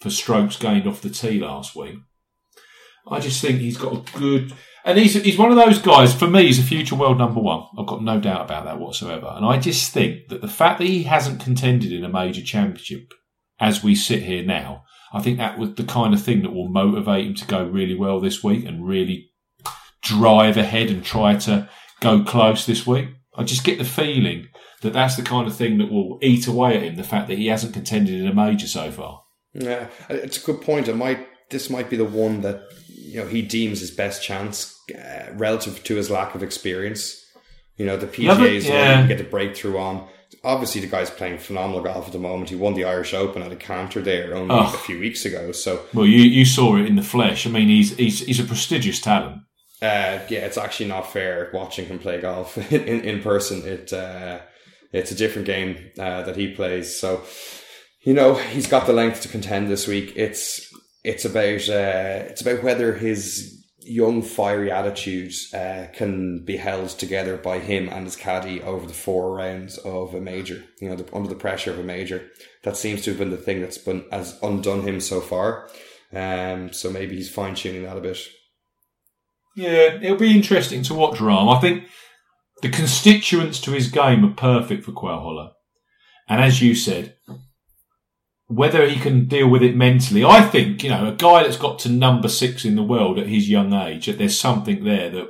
[0.00, 1.96] for strokes gained off the tee last week.
[3.08, 4.52] I just think he's got a good,
[4.84, 6.14] and he's he's one of those guys.
[6.14, 7.64] For me, he's a future world number one.
[7.78, 9.32] I've got no doubt about that whatsoever.
[9.34, 13.12] And I just think that the fact that he hasn't contended in a major championship
[13.60, 16.68] as we sit here now, I think that was the kind of thing that will
[16.68, 19.30] motivate him to go really well this week and really
[20.02, 21.68] drive ahead and try to
[22.00, 23.08] go close this week.
[23.36, 24.48] I just get the feeling
[24.82, 26.96] that that's the kind of thing that will eat away at him.
[26.96, 29.22] The fact that he hasn't contended in a major so far.
[29.54, 30.88] Yeah, it's a good point.
[30.88, 32.62] It might this might be the one that
[33.02, 37.18] you know he deems his best chance uh, relative to his lack of experience.
[37.76, 38.72] You know, the PGA is yeah.
[38.72, 40.08] where you get the breakthrough on.
[40.44, 42.50] Obviously, the guy's playing phenomenal golf at the moment.
[42.50, 44.72] He won the Irish Open at a canter there only oh.
[44.74, 45.52] a few weeks ago.
[45.52, 47.46] So, well, you you saw it in the flesh.
[47.46, 49.42] I mean, he's he's he's a prestigious talent.
[49.80, 53.62] Uh, yeah, it's actually not fair watching him play golf in, in person.
[53.66, 54.40] It uh,
[54.92, 56.94] it's a different game uh, that he plays.
[56.94, 57.22] So,
[58.02, 60.12] you know, he's got the length to contend this week.
[60.14, 60.71] It's
[61.04, 67.36] it's about uh, it's about whether his young fiery attitude uh, can be held together
[67.36, 70.64] by him and his caddy over the four rounds of a major.
[70.80, 72.28] You know, the, under the pressure of a major.
[72.62, 75.68] That seems to have been the thing that's been has undone him so far.
[76.12, 78.18] Um, so maybe he's fine tuning that a bit.
[79.56, 81.54] Yeah, it'll be interesting to watch Rahm.
[81.54, 81.84] I think
[82.62, 85.52] the constituents to his game are perfect for Quail Hollow.
[86.28, 87.16] And as you said,
[88.54, 91.78] whether he can deal with it mentally, I think, you know, a guy that's got
[91.80, 95.28] to number six in the world at his young age, that there's something there that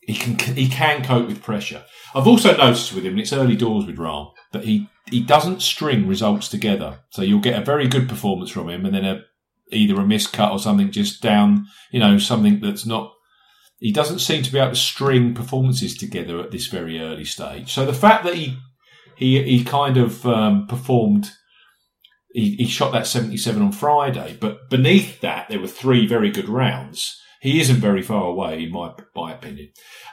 [0.00, 1.84] he can, he can cope with pressure.
[2.14, 5.60] I've also noticed with him, and it's early doors with Rahm, that he, he doesn't
[5.60, 7.00] string results together.
[7.10, 9.22] So you'll get a very good performance from him and then a,
[9.70, 13.12] either a miscut or something just down, you know, something that's not,
[13.78, 17.72] he doesn't seem to be able to string performances together at this very early stage.
[17.72, 18.56] So the fact that he,
[19.16, 21.32] he, he kind of, um, performed
[22.30, 26.48] he, he shot that 77 on Friday, but beneath that, there were three very good
[26.48, 27.20] rounds.
[27.40, 29.70] He isn't very far away, in my, my opinion.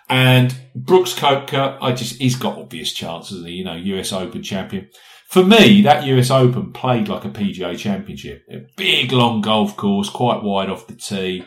[0.10, 4.90] And Brooks Koepka, I just, he's got obvious chances, you know, US Open champion.
[5.28, 8.44] For me, that US Open played like a PGA championship.
[8.52, 11.46] A big, long golf course, quite wide off the tee.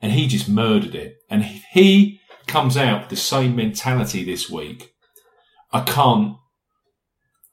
[0.00, 1.16] And he just murdered it.
[1.28, 4.94] And he comes out with the same mentality this week.
[5.72, 6.36] I can't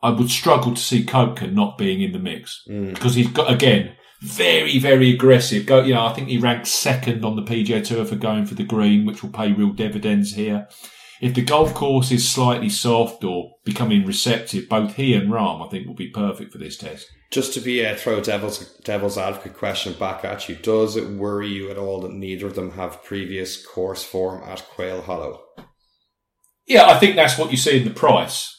[0.01, 2.93] I would struggle to see Koepka not being in the mix mm.
[2.93, 5.65] because he's got again very very aggressive.
[5.65, 8.55] Go, you know, I think he ranks second on the PGA Tour for going for
[8.55, 10.67] the green, which will pay real dividends here.
[11.21, 15.69] If the golf course is slightly soft or becoming receptive, both he and Rahm, I
[15.69, 17.07] think, will be perfect for this test.
[17.29, 21.49] Just to be a throw devil's devil's advocate question back at you, does it worry
[21.49, 25.43] you at all that neither of them have previous course form at Quail Hollow?
[26.65, 28.55] Yeah, I think that's what you see in the price.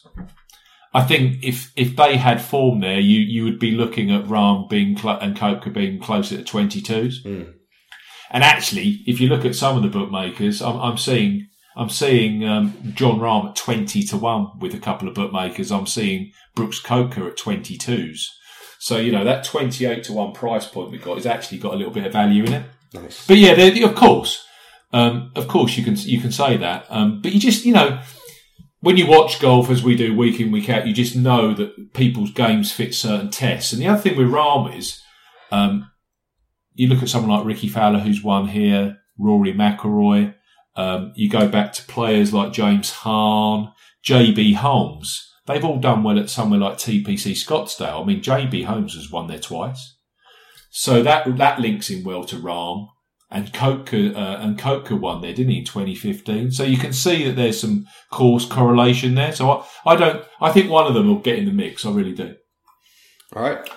[0.93, 4.69] I think if if they had form there, you you would be looking at Rahm
[4.69, 7.23] being cl- and Koepka being closer to twenty twos.
[7.25, 7.55] Mm.
[8.33, 12.45] And actually, if you look at some of the bookmakers, I'm, I'm seeing I'm seeing
[12.45, 15.71] um, Jon Rahm at twenty to one with a couple of bookmakers.
[15.71, 18.29] I'm seeing Brooks Koepka at twenty twos.
[18.81, 21.75] So you know that twenty eight to one price point we got has actually got
[21.75, 22.67] a little bit of value in it.
[22.93, 23.27] Nice.
[23.29, 24.45] But yeah, of course,
[24.93, 26.87] um, of course you can you can say that.
[26.91, 28.01] Um, but you just you know
[28.81, 31.93] when you watch golf as we do week in, week out, you just know that
[31.93, 33.73] people's games fit certain tests.
[33.73, 35.03] And the other thing with Rahm is,
[35.51, 35.91] um,
[36.75, 40.35] you look at someone like Rickie Fowler, who's won here, Rory McIlroy.
[40.77, 43.73] Um, you go back to players like James Hahn,
[44.05, 45.31] JB Holmes.
[45.47, 48.03] They've all done well at somewhere like TPC Scottsdale.
[48.03, 49.97] I mean, JB Holmes has won there twice.
[50.71, 52.89] So that, that links in well to Rahm
[53.31, 56.51] and Koepka uh, and Koepka won there, didn't he, in 2015?
[56.51, 59.33] So you can see that there's some course correlation there.
[59.33, 60.25] So I, I don't.
[60.41, 61.87] I think one of them will get in the mix.
[61.87, 62.35] I really do.
[63.35, 63.69] All right.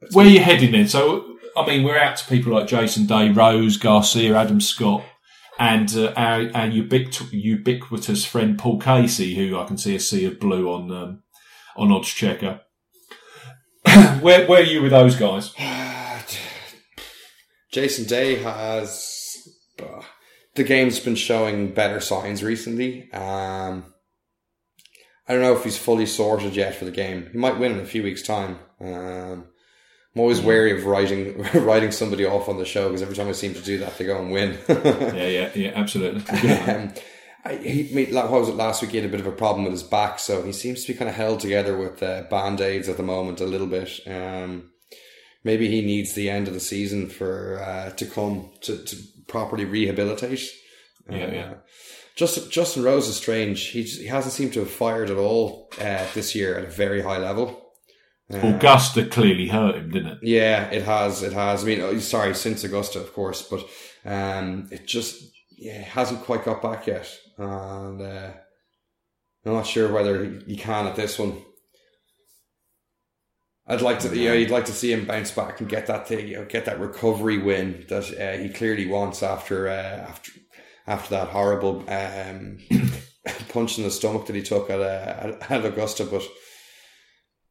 [0.00, 0.88] That's Where are you heading then?
[0.88, 5.04] So I mean, we're out to people like Jason Day, Rose Garcia, Adam Scott,
[5.58, 10.26] and uh, our, our ubiqu- ubiquitous friend Paul Casey, who I can see a sea
[10.26, 11.22] of blue on um,
[11.76, 12.60] on Oddschecker.
[14.20, 15.54] where where are you with those guys?
[17.70, 19.48] Jason Day has
[19.80, 20.02] uh,
[20.54, 23.10] the game's been showing better signs recently.
[23.12, 23.94] Um,
[25.28, 27.28] I don't know if he's fully sorted yet for the game.
[27.30, 28.58] He might win in a few weeks' time.
[28.80, 29.46] Um,
[30.14, 33.32] I'm always wary of writing writing somebody off on the show because every time I
[33.32, 34.58] seem to do that, they go and win.
[34.68, 36.22] yeah, yeah, yeah, absolutely.
[36.50, 36.92] um,
[37.44, 38.90] I, he, what was it last week?
[38.90, 40.98] He had a bit of a problem with his back, so he seems to be
[40.98, 44.00] kind of held together with uh, band aids at the moment a little bit.
[44.06, 44.72] Um,
[45.44, 49.64] maybe he needs the end of the season for uh, to come to, to properly
[49.64, 50.42] rehabilitate.
[51.08, 51.54] Yeah, uh, yeah.
[52.16, 53.68] Justin Justin Rose is strange.
[53.68, 57.02] He he hasn't seemed to have fired at all uh, this year at a very
[57.02, 57.70] high level.
[58.32, 60.18] Uh, Augusta clearly hurt him, didn't it?
[60.22, 61.22] Yeah, it has.
[61.22, 61.64] It has.
[61.64, 63.66] I mean, oh, sorry, since Augusta, of course, but
[64.04, 65.22] um, it just
[65.56, 68.30] yeah hasn't quite got back yet, and uh,
[69.44, 71.42] I'm not sure whether he can at this one.
[73.70, 76.08] I'd like to, you know, you'd like to see him bounce back and get that
[76.08, 80.32] thing, you know, get that recovery win that uh, he clearly wants after uh, after
[80.88, 82.58] after that horrible um,
[83.48, 86.04] punch in the stomach that he took at uh, at Augusta.
[86.04, 86.24] But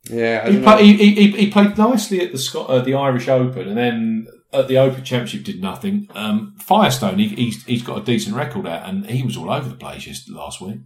[0.09, 3.69] yeah, he, play, he, he, he, played nicely at the Scott, uh, the Irish Open,
[3.69, 6.09] and then at the Open Championship did nothing.
[6.15, 9.69] Um, Firestone, he, he's, he's got a decent record at, and he was all over
[9.69, 10.79] the place just last week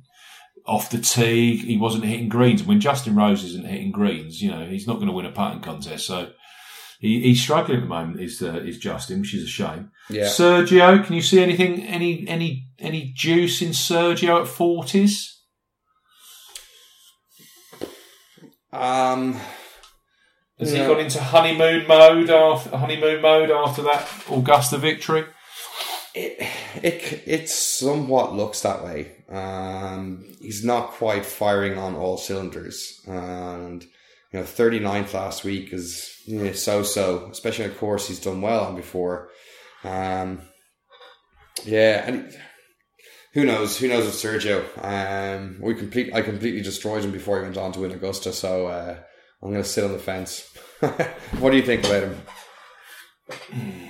[0.66, 1.58] off the tee.
[1.58, 2.64] He wasn't hitting greens.
[2.64, 5.62] When Justin Rose isn't hitting greens, you know, he's not going to win a putting
[5.62, 6.06] contest.
[6.06, 6.32] So
[7.00, 8.22] he, he's struggling at the moment.
[8.22, 9.92] Is uh, is Justin, which is a shame.
[10.10, 10.26] Yeah.
[10.26, 11.84] Sergio, can you see anything?
[11.84, 15.42] Any any any juice in Sergio at forties?
[18.72, 19.40] Um.
[20.60, 25.26] Has he gone into honeymoon mode after honeymoon mode after that Augusta victory?
[26.16, 26.48] It
[26.84, 29.24] it it somewhat looks that way.
[29.30, 33.84] Um, he's not quite firing on all cylinders, and
[34.32, 37.30] you know, 39th last week is you know, so so.
[37.32, 39.30] Especially of course he's done well on before.
[39.84, 40.42] Um,
[41.66, 42.32] yeah, and
[43.34, 43.78] who knows?
[43.78, 44.64] Who knows with Sergio?
[44.84, 46.14] Um, we complete.
[46.14, 48.96] I completely destroyed him before he went on to win Augusta, so uh,
[49.42, 50.48] I'm going to sit on the fence.
[51.40, 53.82] what do you think about him?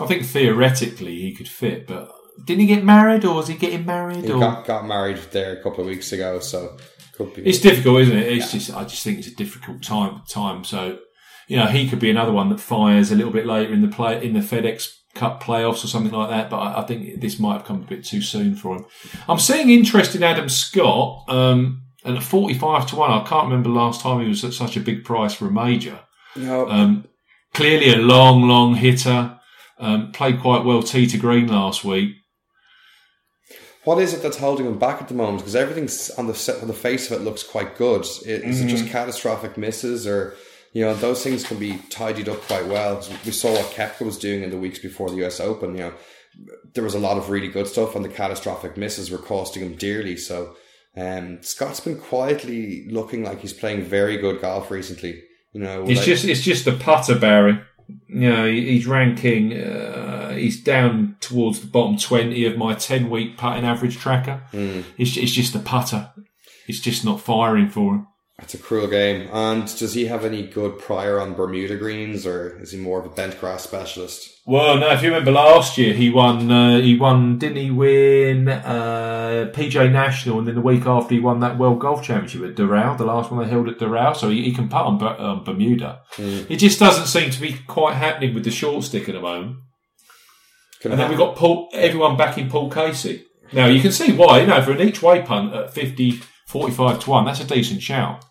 [0.00, 2.12] I think theoretically he could fit, but
[2.44, 4.24] didn't he get married, or was he getting married?
[4.24, 4.40] He or?
[4.40, 6.76] got, got married there a couple of weeks ago, so
[7.12, 7.42] could be.
[7.46, 8.32] It's difficult, isn't it?
[8.32, 8.58] It's yeah.
[8.58, 10.22] just I just think it's a difficult time.
[10.28, 10.98] Time, so
[11.48, 13.88] you know he could be another one that fires a little bit later in the
[13.88, 16.48] play in the FedEx Cup playoffs or something like that.
[16.48, 18.86] But I, I think this might have come a bit too soon for him.
[19.28, 21.24] I'm seeing interest in Adam Scott.
[21.28, 24.76] Um, and at 45 to 1, I can't remember last time he was at such
[24.76, 26.00] a big price for a major.
[26.34, 26.68] No.
[26.68, 27.06] Um,
[27.54, 29.38] clearly a long, long hitter.
[29.82, 32.14] Um, played quite well tee to green last week.
[33.82, 35.38] What is it that's holding him back at the moment?
[35.38, 38.02] Because everything's on the on the face of it looks quite good.
[38.02, 38.30] Is, mm-hmm.
[38.30, 38.92] it just mm-hmm.
[38.92, 40.36] catastrophic misses, or
[40.72, 43.04] you know those things can be tidied up quite well?
[43.24, 45.40] We saw what Koepka was doing in the weeks before the U.S.
[45.40, 45.72] Open.
[45.72, 45.94] You know,
[46.74, 49.74] there was a lot of really good stuff, and the catastrophic misses were costing him
[49.74, 50.16] dearly.
[50.16, 50.54] So,
[50.96, 55.24] um, Scott's been quietly looking like he's playing very good golf recently.
[55.52, 60.32] You know, it's like, just it's just a putter, Barry you know, he's ranking, uh,
[60.34, 64.42] he's down towards the bottom 20 of my 10 week putting average tracker.
[64.52, 64.84] Mm.
[64.98, 66.10] It's, it's just a putter.
[66.68, 68.06] It's just not firing for him.
[68.38, 69.28] It's a cruel game.
[69.32, 73.06] And does he have any good prior on Bermuda greens, or is he more of
[73.06, 74.30] a bent grass specialist?
[74.46, 74.90] Well, no.
[74.90, 76.50] If you remember last year, he won.
[76.50, 77.38] Uh, he won.
[77.38, 80.38] Didn't he win uh, PGA National?
[80.38, 83.30] And then the week after, he won that World Golf Championship at Doral, the last
[83.30, 84.16] one they held at Doral.
[84.16, 86.00] So he, he can putt on, on Bermuda.
[86.16, 86.50] Mm.
[86.50, 89.58] It just doesn't seem to be quite happening with the short stick at the moment.
[90.80, 93.24] Can and then we've got Paul, everyone backing Paul Casey.
[93.52, 94.40] Now you can see why.
[94.40, 96.20] You know, for an each way punt at 50,
[96.52, 98.22] 45 to one, that's a decent shout.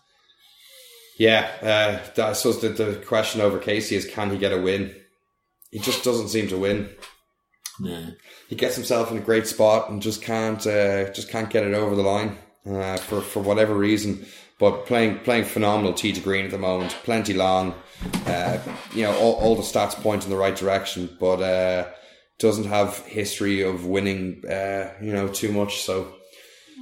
[1.18, 1.50] Yeah,
[2.16, 4.94] uh, I suppose the, the question over Casey is can he get a win?
[5.72, 6.88] He just doesn't seem to win.
[7.80, 8.10] Yeah.
[8.48, 11.74] He gets himself in a great spot and just can't uh, just can't get it
[11.74, 14.24] over the line uh, for for whatever reason.
[14.60, 17.74] But playing playing phenomenal tee to green at the moment, plenty long.
[18.26, 18.58] Uh,
[18.94, 21.88] you know, all, all, the stats point in the right direction, but uh,
[22.38, 24.44] doesn't have history of winning.
[24.46, 25.82] Uh, you know, too much.
[25.82, 26.14] So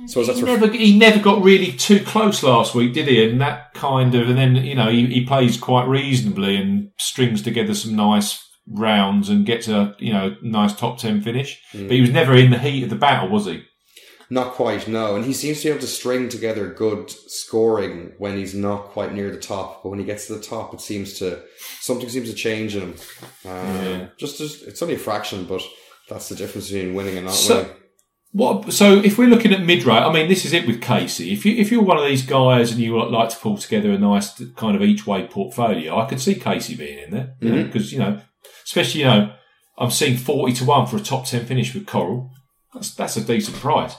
[0.07, 3.25] so he never he never got really too close last week, did he?
[3.29, 7.43] And that kind of and then you know he, he plays quite reasonably and strings
[7.43, 11.61] together some nice rounds and gets a you know nice top ten finish.
[11.73, 11.89] Mm.
[11.89, 13.65] But he was never in the heat of the battle, was he?
[14.33, 15.17] Not quite, no.
[15.17, 19.13] And he seems to be able to string together good scoring when he's not quite
[19.13, 19.83] near the top.
[19.83, 21.43] But when he gets to the top, it seems to
[21.81, 22.95] something seems to change in him.
[23.45, 24.07] Um, yeah.
[24.19, 25.63] Just, just it's only a fraction, but
[26.09, 27.73] that's the difference between winning and not so, winning.
[28.33, 28.73] What?
[28.73, 31.33] So if we're looking at mid rate, I mean, this is it with Casey.
[31.33, 33.99] If you if you're one of these guys and you like to pull together a
[33.99, 37.95] nice kind of each way portfolio, I could see Casey being in there because mm-hmm.
[37.95, 38.21] you know,
[38.65, 39.33] especially you know,
[39.79, 42.31] I'm seeing forty to one for a top ten finish with Coral.
[42.73, 43.97] That's that's a decent price.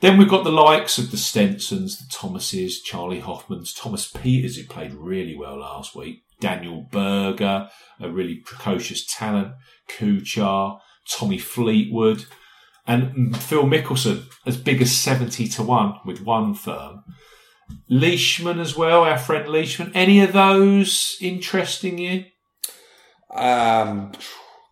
[0.00, 4.64] Then we've got the likes of the Stensons, the Thomases, Charley Hoffmans, Thomas Pieters, who
[4.64, 7.68] played really well last week, Daniel Berger,
[8.00, 9.52] a really precocious talent,
[9.88, 10.78] Kuchar,
[11.08, 12.26] Tommy Fleetwood
[12.86, 17.04] and Phil Mickelson as big as 70 to 1 with one firm.
[17.88, 19.92] Leishman as well, our friend Leishman.
[19.94, 22.24] Any of those interesting you?
[23.30, 24.12] Um,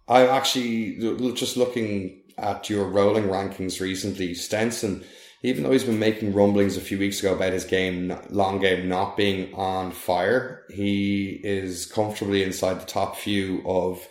[0.08, 0.96] I'm actually
[1.34, 4.34] just looking at your rolling rankings recently.
[4.34, 5.04] Stenson,
[5.42, 8.88] even though he's been making rumblings a few weeks ago about his game, long game
[8.88, 14.06] not being on fire, he is comfortably inside the top few of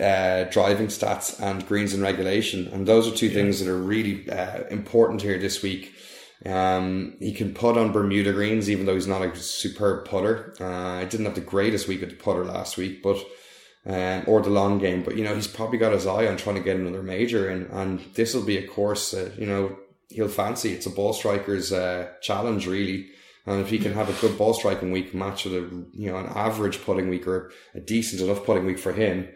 [0.00, 2.68] uh, driving stats and greens and regulation.
[2.68, 3.34] And those are two yeah.
[3.34, 5.94] things that are really uh, important here this week.
[6.44, 10.54] Um, he can putt on Bermuda greens, even though he's not a superb putter.
[10.60, 13.18] Uh, I didn't have the greatest week at the putter last week, but
[13.86, 15.02] um, or the long game.
[15.02, 17.68] But you know, he's probably got his eye on trying to get another major, and
[17.70, 19.76] and this will be a course that you know
[20.08, 20.72] he'll fancy.
[20.72, 23.10] It's a ball striker's uh, challenge, really.
[23.44, 26.16] And if he can have a good ball striking week match with a you know
[26.16, 29.28] an average putting week or a decent enough putting week for him,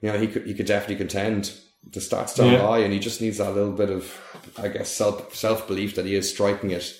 [0.00, 1.52] you know he could he could definitely contend.
[1.92, 2.62] The stats don't Yeah.
[2.62, 4.20] lie, and he just needs that little bit of,
[4.58, 6.94] I guess, self self belief that he is striking it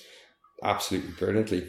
[0.63, 1.67] absolutely brilliantly.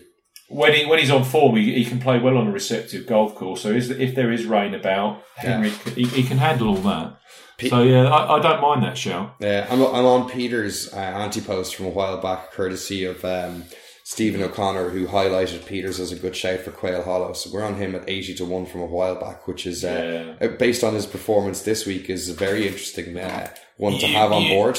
[0.48, 3.34] When he when he's on form, he, he can play well on a receptive golf
[3.34, 3.62] course.
[3.62, 7.18] So is, if there is rain about, Henry he, he can handle all that.
[7.58, 9.36] Pe- so yeah, I, I don't mind that shout.
[9.40, 13.64] Yeah, I'm, I'm on Pieters uh, anti post from a while back, courtesy of um,
[14.12, 17.32] Stephen O'Connor, who highlighted Pieters as a good shout for Quail Hollow.
[17.32, 20.36] So we're on him at 80 to 1 from a while back, which is, uh,
[20.38, 23.48] uh, based on his performance this week, is a very interesting uh,
[23.78, 24.78] one to You- have on you- board.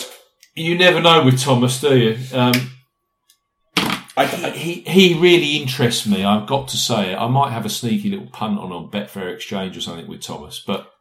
[0.53, 2.17] You never know with Thomas, do you?
[2.31, 2.53] Um,
[4.15, 4.25] I,
[4.55, 6.23] he he really interests me.
[6.23, 9.75] I've got to say, I might have a sneaky little punt on on Betfair Exchange
[9.75, 10.91] or something with Thomas, but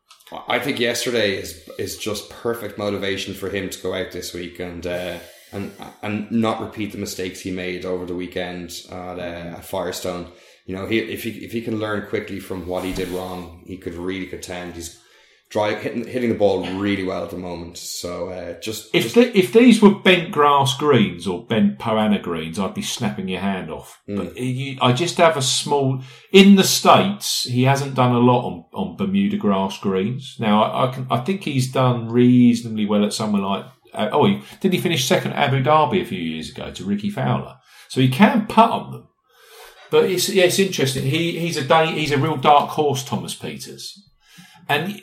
[0.49, 4.59] I think yesterday is is just perfect motivation for him to go out this week
[4.59, 5.19] and uh,
[5.53, 5.73] and
[6.03, 10.33] and not repeat the mistakes he made over the weekend at, uh, at Firestone.
[10.67, 13.65] You know, he if he if he can learn quickly from what he did wrong,
[13.67, 14.75] he could really contend.
[14.75, 14.99] He's
[15.53, 17.77] dry hitting, hitting the ball really well at the moment.
[17.77, 22.23] So uh, just if just, the, if these were bent grass greens or bent Poana
[22.23, 24.01] greens, I'd be snapping your hand off.
[24.09, 26.03] But you, I just have a small.
[26.33, 30.37] In the states, he hasn't done a lot on, on Bermuda grass greens.
[30.41, 33.67] Now, I, I can I think he's done reasonably well at somewhere like.
[33.93, 36.85] Uh, oh, he, did he finish second at Abu Dhabi a few years ago to
[36.85, 37.57] Rickie Fowler?
[37.89, 39.09] So he can putt on them.
[39.91, 41.05] But it's yeah, it's interesting.
[41.05, 43.91] He he's a day, he's a real dark horse, Thomas Pieters,
[44.67, 45.03] and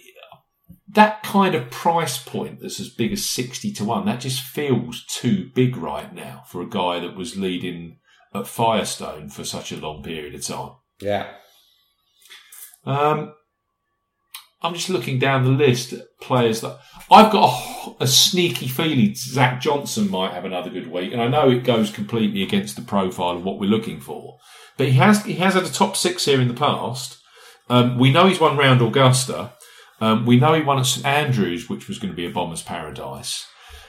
[0.91, 5.05] that kind of price point that's as big as 60 to 1, that just feels
[5.05, 7.99] too big right now for a guy that was leading
[8.33, 10.71] at Firestone for such a long period of time.
[10.99, 11.33] yeah.
[12.85, 13.33] Um,
[14.61, 16.79] I'm just looking down the list at players that
[17.09, 21.27] I've got a, a sneaky feeling Zach Johnson might have another good week, and I
[21.27, 24.37] know it goes completely against the profile of what we're looking for,
[24.77, 27.17] but he has he has had a top six here in the past.
[27.69, 29.53] Um, we know he's won round Augusta.
[30.01, 32.63] Um, we know he won at St Andrews, which was going to be a bomber's
[32.63, 33.47] paradise,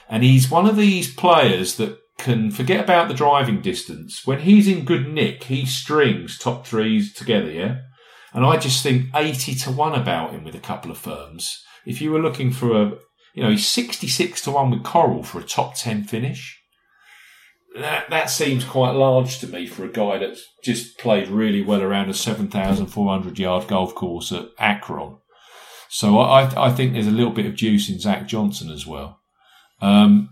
[0.09, 4.25] and he's one of these players that can forget about the driving distance.
[4.25, 7.51] When he's in good nick, he strings top threes together.
[7.51, 7.79] Yeah.
[8.33, 11.61] And I just think 80 to 1 about him with a couple of firms.
[11.85, 12.91] If you were looking for a,
[13.33, 16.57] you know, he's 66 to 1 with Coral for a top 10 finish.
[17.75, 21.81] That, that seems quite large to me for a guy that's just played really well
[21.81, 25.17] around a 7,400 yard golf course at Akron.
[25.89, 29.19] So I, I- think there's a little bit of juice in Zach Johnson as well.
[29.81, 30.29] Um,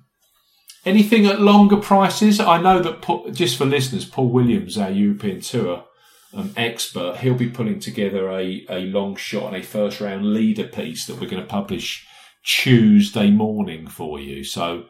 [0.86, 2.40] anything at longer prices?
[2.40, 5.86] I know that, Paul- just for listeners, Paul Williams, our European tour
[6.34, 10.68] um, expert, he'll be putting together a, a long shot and a first round leader
[10.68, 12.08] piece that we're going to publish
[12.44, 14.44] Tuesday morning for you.
[14.44, 14.86] So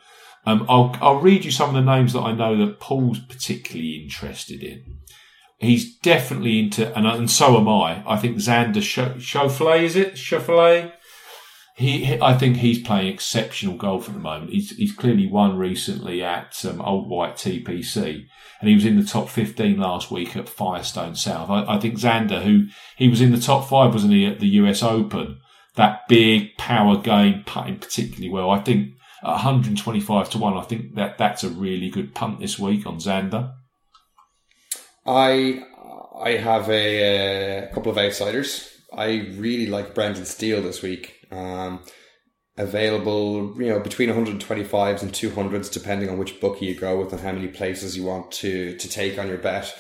[0.46, 4.02] um, I'll, I'll read you some of the names that I know that Paul's particularly
[4.04, 5.00] interested in.
[5.60, 8.04] He's definitely into, and, and so am I.
[8.08, 10.14] I think Xander Schauffele, is it?
[10.14, 10.94] Schauffele?
[11.80, 14.52] He, I think he's playing exceptional golf at the moment.
[14.52, 18.26] He's, he's clearly won recently at um, Old White TPC,
[18.60, 21.50] and he was in the top 15 last week at Firestone South.
[21.50, 22.66] I, I think Xander, who
[22.98, 25.40] he was in the top five, wasn't he, at the US Open?
[25.78, 28.50] That big power game, putting particularly well.
[28.50, 32.60] I think at 125 to 1, I think that that's a really good punt this
[32.60, 33.54] week on Xander.
[35.06, 35.64] I
[36.22, 38.70] I have a, uh couple of outsiders.
[38.92, 41.19] I really like Brendan Steele this week.
[41.32, 41.82] Um,
[42.58, 47.22] available, you know, between 125s and 200s, depending on which bookie you go with and
[47.22, 49.74] how many places you want to to take on your bet.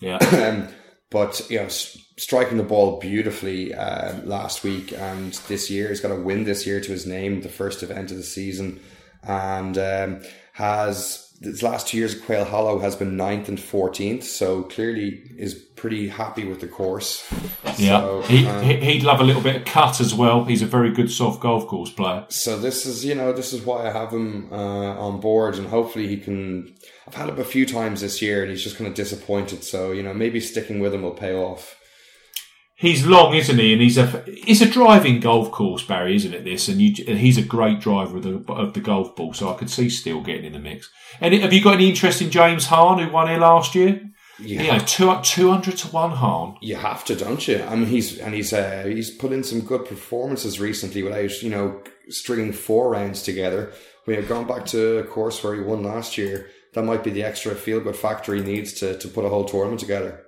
[0.00, 0.16] Yeah.
[0.32, 0.68] um,
[1.10, 6.00] but you know, s- striking the ball beautifully uh, last week and this year, he's
[6.00, 8.78] got a win this year to his name, the first event of the season,
[9.24, 10.22] and um,
[10.52, 14.24] has his last two years at Quail Hollow has been ninth and fourteenth.
[14.24, 17.26] So clearly is pretty happy with the course.
[17.78, 18.00] Yeah.
[18.00, 20.44] So, he, um, he'd love a little bit of cut as well.
[20.44, 22.26] He's a very good soft golf course player.
[22.28, 24.56] so this is you know this is why I have him uh,
[24.98, 26.74] on board, and hopefully he can.
[27.06, 29.64] I've had him a few times this year, and he's just kind of disappointed.
[29.64, 31.79] So you know maybe sticking with him will pay off.
[32.80, 33.74] He's long, isn't he?
[33.74, 36.44] And he's a it's a driving golf course, Barry, isn't it?
[36.44, 39.34] This and, you, and he's a great driver of the of the golf ball.
[39.34, 40.90] So I could see Steele getting in the mix.
[41.20, 44.00] And have you got any interest in James Hahn, who won here last year?
[44.38, 46.56] You Yeah, two two hundred to one Hahn.
[46.62, 47.62] You have to, don't you?
[47.62, 51.50] I mean, he's and he's uh, he's put in some good performances recently without you
[51.50, 53.74] know stringing four rounds together.
[54.06, 57.10] We have gone back to a course where he won last year that might be
[57.10, 60.24] the extra feel good factor he needs to, to put a whole tournament together.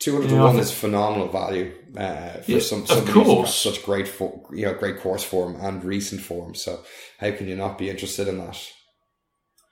[0.00, 4.08] 200 Yeah, to 1 is phenomenal value uh, for Yeah, some somebody who's such great
[4.08, 6.54] for, you know great course form and recent form.
[6.54, 6.80] So
[7.18, 8.58] how can you not be interested in that?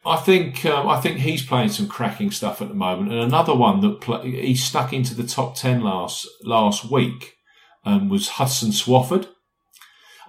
[0.04, 3.54] I think um, I think he's playing some cracking stuff at the moment, and another
[3.54, 7.36] one that pla he stuck into the top ten last last week
[7.84, 9.28] um, was Hudson Swafford.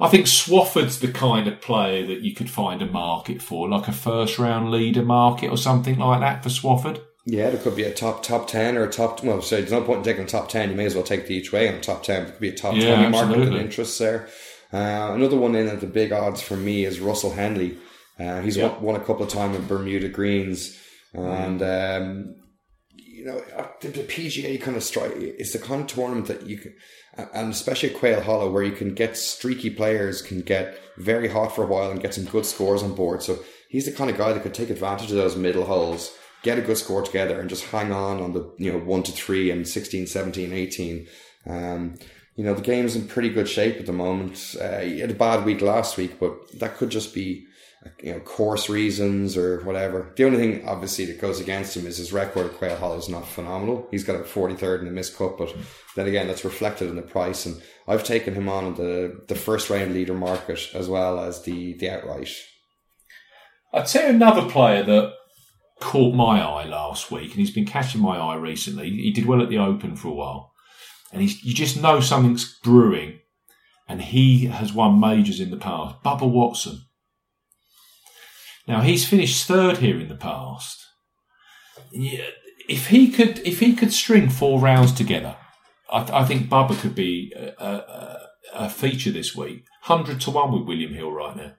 [0.01, 3.89] I think Swafford's the kind of player that you could find a market for, like
[3.89, 7.01] a first round leader market or something like that for Swafford.
[7.31, 9.23] Yeah, there could be a top top ten or a top.
[9.23, 10.69] Well, so there's no point in taking a top ten.
[10.69, 12.23] You may as well take the each way on a top ten.
[12.23, 14.27] It could be a top Yeah, twenty market and interest there.
[14.73, 17.77] Uh, another one in at the big odds for me is Russell Henley.
[18.19, 18.67] Uh, he's Yeah.
[18.69, 20.77] won, won a couple of times in Bermuda Greens,
[21.13, 22.35] and um,
[22.95, 25.13] you know uh, the, the PGA kind of strike.
[25.15, 26.73] It's the kind of tournament that you can,
[27.33, 31.63] and especially Quail Hollow, where you can get streaky players, can get very hot for
[31.63, 33.21] a while, and get some good scores on board.
[33.23, 36.11] So he's the kind of guy that could take advantage of those middle holes,
[36.43, 39.11] get a good score together, and just hang on on the you know one to
[39.11, 41.07] three and 16, 17, 18.
[41.45, 41.95] Um,
[42.35, 44.55] you know the game's in pretty good shape at the moment.
[44.59, 47.45] Uh, he had a bad week last week, but that could just be
[48.01, 50.11] you know, course reasons or whatever.
[50.15, 53.09] The only thing, obviously, that goes against him is his record at Quail Hollow is
[53.09, 53.87] not phenomenal.
[53.89, 55.55] He's got a 43rd in the Miss Cup, but
[55.95, 57.45] then again, that's reflected in the price.
[57.45, 61.73] And I've taken him on the, the first round leader market as well as the,
[61.73, 62.29] the outright.
[63.73, 65.13] I'd say another player that
[65.79, 68.89] caught my eye last week, and he's been catching my eye recently.
[68.89, 70.51] He did well at the Open for a while,
[71.11, 73.19] and you just know something's brewing.
[73.87, 76.03] And he has won majors in the past.
[76.03, 76.81] Bubba Watson.
[78.67, 80.85] Now he's finished third here in the past.
[81.91, 85.37] If he could, if he could string four rounds together,
[85.91, 88.19] I, I think Bubba could be a, a,
[88.53, 89.65] a feature this week.
[89.81, 91.53] Hundred to one with William Hill right now.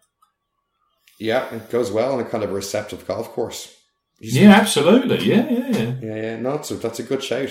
[1.18, 3.74] Yeah, it goes well on a kind of receptive golf course.
[4.20, 5.24] He's- Yeah, absolutely.
[5.24, 5.94] Yeah, yeah, yeah.
[6.02, 7.50] Yeah, yeah, no, that's a, that's a good shout.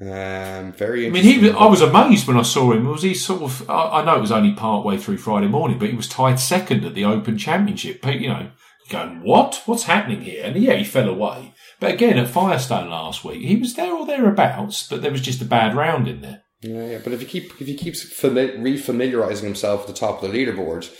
[0.00, 1.50] Um, very I mean, he.
[1.50, 2.88] I was amazed when I saw him.
[2.88, 3.68] Was he sort of?
[3.70, 6.40] I, I know it was only part way through Friday morning, but he was tied
[6.40, 8.04] second at the Open Championship.
[8.06, 8.50] You know,
[8.90, 9.62] going what?
[9.66, 10.44] What's happening here?
[10.44, 11.52] And yeah, he fell away.
[11.78, 15.42] But again, at Firestone last week, he was there or thereabouts, but there was just
[15.42, 16.42] a bad round in there.
[16.62, 20.22] Yeah, yeah, but if he keep if he keeps fami- refamiliarizing himself at the top
[20.22, 20.90] of the leaderboard,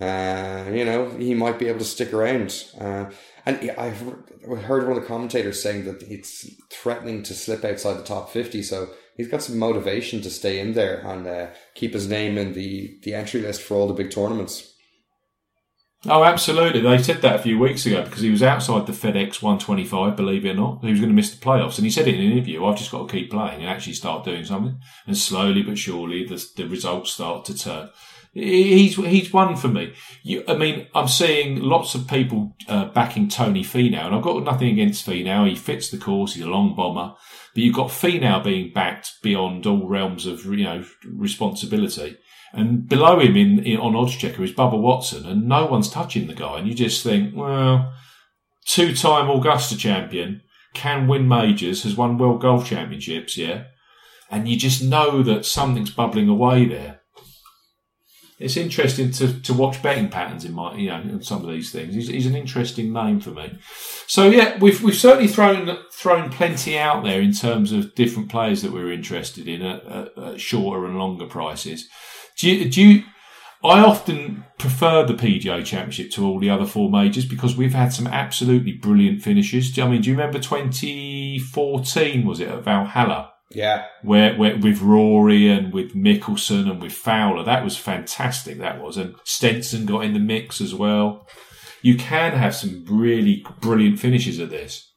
[0.00, 2.64] uh, you know, he might be able to stick around.
[2.78, 3.06] Uh,
[3.44, 4.00] and I've
[4.64, 8.62] heard one of the commentators saying that it's threatening to slip outside the top fifty.
[8.62, 12.52] So he's got some motivation to stay in there and uh, keep his name in
[12.52, 14.72] the the entry list for all the big tournaments.
[16.04, 16.80] Oh, absolutely.
[16.80, 20.44] They said that a few weeks ago because he was outside the FedEx 125, believe
[20.44, 20.80] it or not.
[20.82, 21.76] He was going to miss the playoffs.
[21.76, 24.24] And he said in an interview, I've just got to keep playing and actually start
[24.24, 24.80] doing something.
[25.06, 27.90] And slowly but surely, the, the results start to turn.
[28.34, 29.92] He's, he's one for me.
[30.22, 34.42] You, I mean, I'm seeing lots of people uh, backing Tony Finau, and I've got
[34.42, 35.48] nothing against Finau.
[35.48, 36.34] He fits the course.
[36.34, 37.14] He's a long bomber.
[37.54, 42.16] But you've got Finau being backed beyond all realms of, you know, responsibility.
[42.54, 46.34] And below him in, in on Oddschecker is Bubba Watson, and no one's touching the
[46.34, 46.58] guy.
[46.58, 47.92] And you just think, well,
[48.66, 50.40] two-time Augusta champion,
[50.72, 53.64] can win majors, has won World Golf Championships, yeah.
[54.30, 57.01] And you just know that something's bubbling away there.
[58.42, 61.70] It's interesting to, to watch betting patterns in my, you know, in some of these
[61.70, 61.94] things.
[61.94, 63.58] He's, he's an interesting name for me.
[64.06, 68.62] So yeah, we've we've certainly thrown thrown plenty out there in terms of different players
[68.62, 71.88] that we're interested in at, at, at shorter and longer prices.
[72.36, 73.04] Do you, do you?
[73.64, 77.92] I often prefer the PGA Championship to all the other four majors because we've had
[77.92, 79.72] some absolutely brilliant finishes.
[79.72, 82.26] Do I mean, do you remember 2014?
[82.26, 83.31] Was it at Valhalla?
[83.54, 87.44] Yeah, where, where with Rory and with Mickelson and with Fowler.
[87.44, 88.58] That was fantastic.
[88.58, 91.26] That was, and Stenson got in the mix as well.
[91.82, 94.92] You can have some really brilliant finishes at this.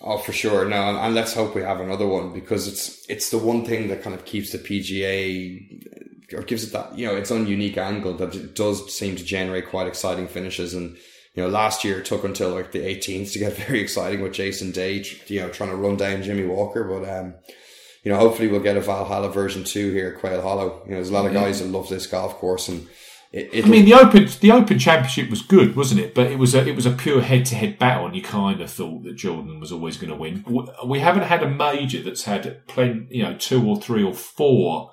[0.00, 0.68] Oh, for sure.
[0.68, 3.88] No, and, and let's hope we have another one because it's it's the one thing
[3.88, 7.78] that kind of keeps the PGA or gives it that you know its own unique
[7.78, 10.74] angle that it does seem to generate quite exciting finishes.
[10.74, 10.96] And
[11.34, 14.32] you know, last year it took until like the 18th to get very exciting with
[14.32, 16.84] Jason Day, you know, trying to run down Jimmy Walker.
[16.84, 17.34] But um,
[18.04, 20.82] you know, hopefully we'll get a Valhalla version two here at Quail Hollow.
[20.84, 22.88] You know, there's a lot of guys that love this golf course and.
[23.30, 26.14] It, I mean, the Open the Open Championship was good, wasn't it?
[26.14, 28.58] But it was a it was a pure head to head battle, and you kind
[28.62, 30.46] of thought that Jordan was always going to win.
[30.86, 34.92] We haven't had a major that's had plenty, you know, two or three or four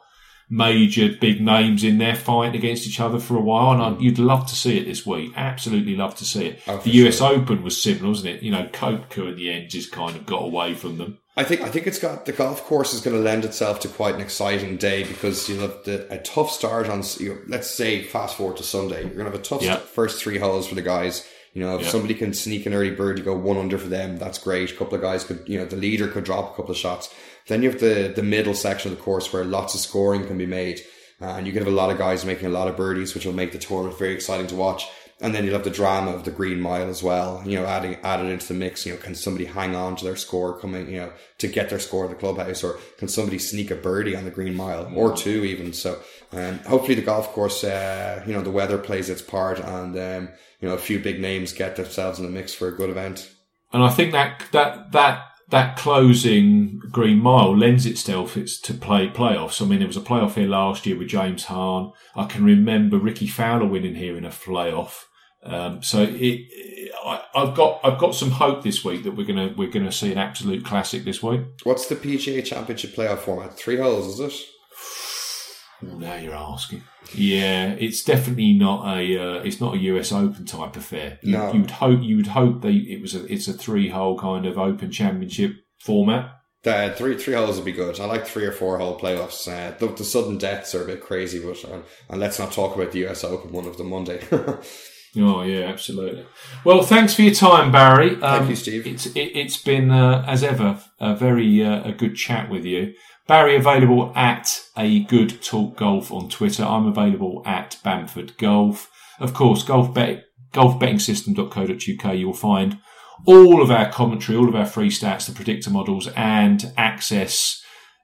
[0.49, 4.01] major big names in there fighting against each other for a while, and I, mm.
[4.01, 5.31] you'd love to see it this week.
[5.35, 6.61] Absolutely love to see it.
[6.67, 7.33] Oh, the US sure.
[7.33, 8.43] Open was similar, wasn't it?
[8.43, 11.17] You know, Koepka in the end just kind of got away from them.
[11.37, 13.89] I think I think it's got the golf course is going to lend itself to
[13.89, 17.03] quite an exciting day because you'll have the, a tough start on.
[17.19, 19.77] You know, let's say fast forward to Sunday, you're going to have a tough Yeah.
[19.77, 21.27] st- first three holes for the guys.
[21.53, 21.89] You know, if Yeah.
[21.89, 24.17] somebody can sneak an early bird, you go one under for them.
[24.17, 24.71] That's great.
[24.71, 27.09] A couple of guys could, you know, the leader could drop a couple of shots.
[27.47, 30.37] Then you have the the middle section of the course where lots of scoring can
[30.37, 30.81] be made,
[31.21, 33.25] uh, and you can have a lot of guys making a lot of birdies, which
[33.25, 34.87] will make the tournament very exciting to watch.
[35.21, 37.41] And then you'll have the drama of the green mile as well.
[37.45, 38.85] You know, adding added into the mix.
[38.85, 40.89] You know, can somebody hang on to their score coming?
[40.89, 44.15] You know, to get their score at the clubhouse, or can somebody sneak a birdie
[44.15, 45.71] on the green mile or two even?
[45.71, 46.01] So,
[46.33, 50.29] um, hopefully the golf course, uh, you know, the weather plays its part, and um,
[50.59, 53.31] you know, a few big names get themselves in the mix for a good event.
[53.71, 59.07] And I think that that that that closing green mile lends itself it's to play
[59.07, 59.61] playoffs.
[59.61, 61.91] I mean, there was a playoff here last year with James Hahn.
[62.15, 65.03] I can remember Rickie Fowler winning here in a playoff.
[65.43, 66.49] Um, so it,
[67.05, 70.11] I, I've got I've got some hope this week that we're gonna we're gonna see
[70.11, 71.41] an absolute classic this week.
[71.63, 73.55] What's the PGA Championship playoff format?
[73.55, 74.41] Three holes, is it?
[75.81, 76.83] Now you're asking.
[77.13, 81.19] Yeah, it's definitely not a uh, it's not a US Open type affair.
[81.21, 81.53] You, No.
[81.53, 84.45] you would hope you would hope they it was a it's a three hole kind
[84.45, 86.31] of Open Championship format.
[86.65, 87.99] Uh, three three holes would be good.
[87.99, 89.47] I like three or four hole playoffs.
[89.47, 92.75] Uh, the, the sudden deaths are a bit crazy, but uh, and let's not talk
[92.75, 94.21] about the US Open one of them Monday.
[95.17, 96.25] Oh yeah, absolutely.
[96.65, 98.15] Well, thanks for your time, Barry.
[98.15, 98.85] Um, Thank you, Steve.
[98.85, 102.93] It's it, it's been uh, as ever a very uh, a good chat with you,
[103.28, 103.55] Barry.
[103.55, 106.63] Available at a good talk golf on Twitter.
[106.63, 108.89] I'm available at Bamford Golf.
[109.19, 112.17] Of course, golf bet golfbettingsystem.co.uk.
[112.17, 112.80] You'll find
[113.26, 117.61] all of our commentary, all of our free stats, the predictor models, and access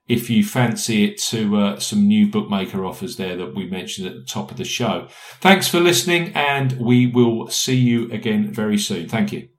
[0.07, 4.13] if you fancy it to uh, some new bookmaker offers there that we mentioned at
[4.13, 5.07] the top of the show.
[5.39, 9.07] Thanks for listening and we will see you again very soon.
[9.07, 9.50] Thank you.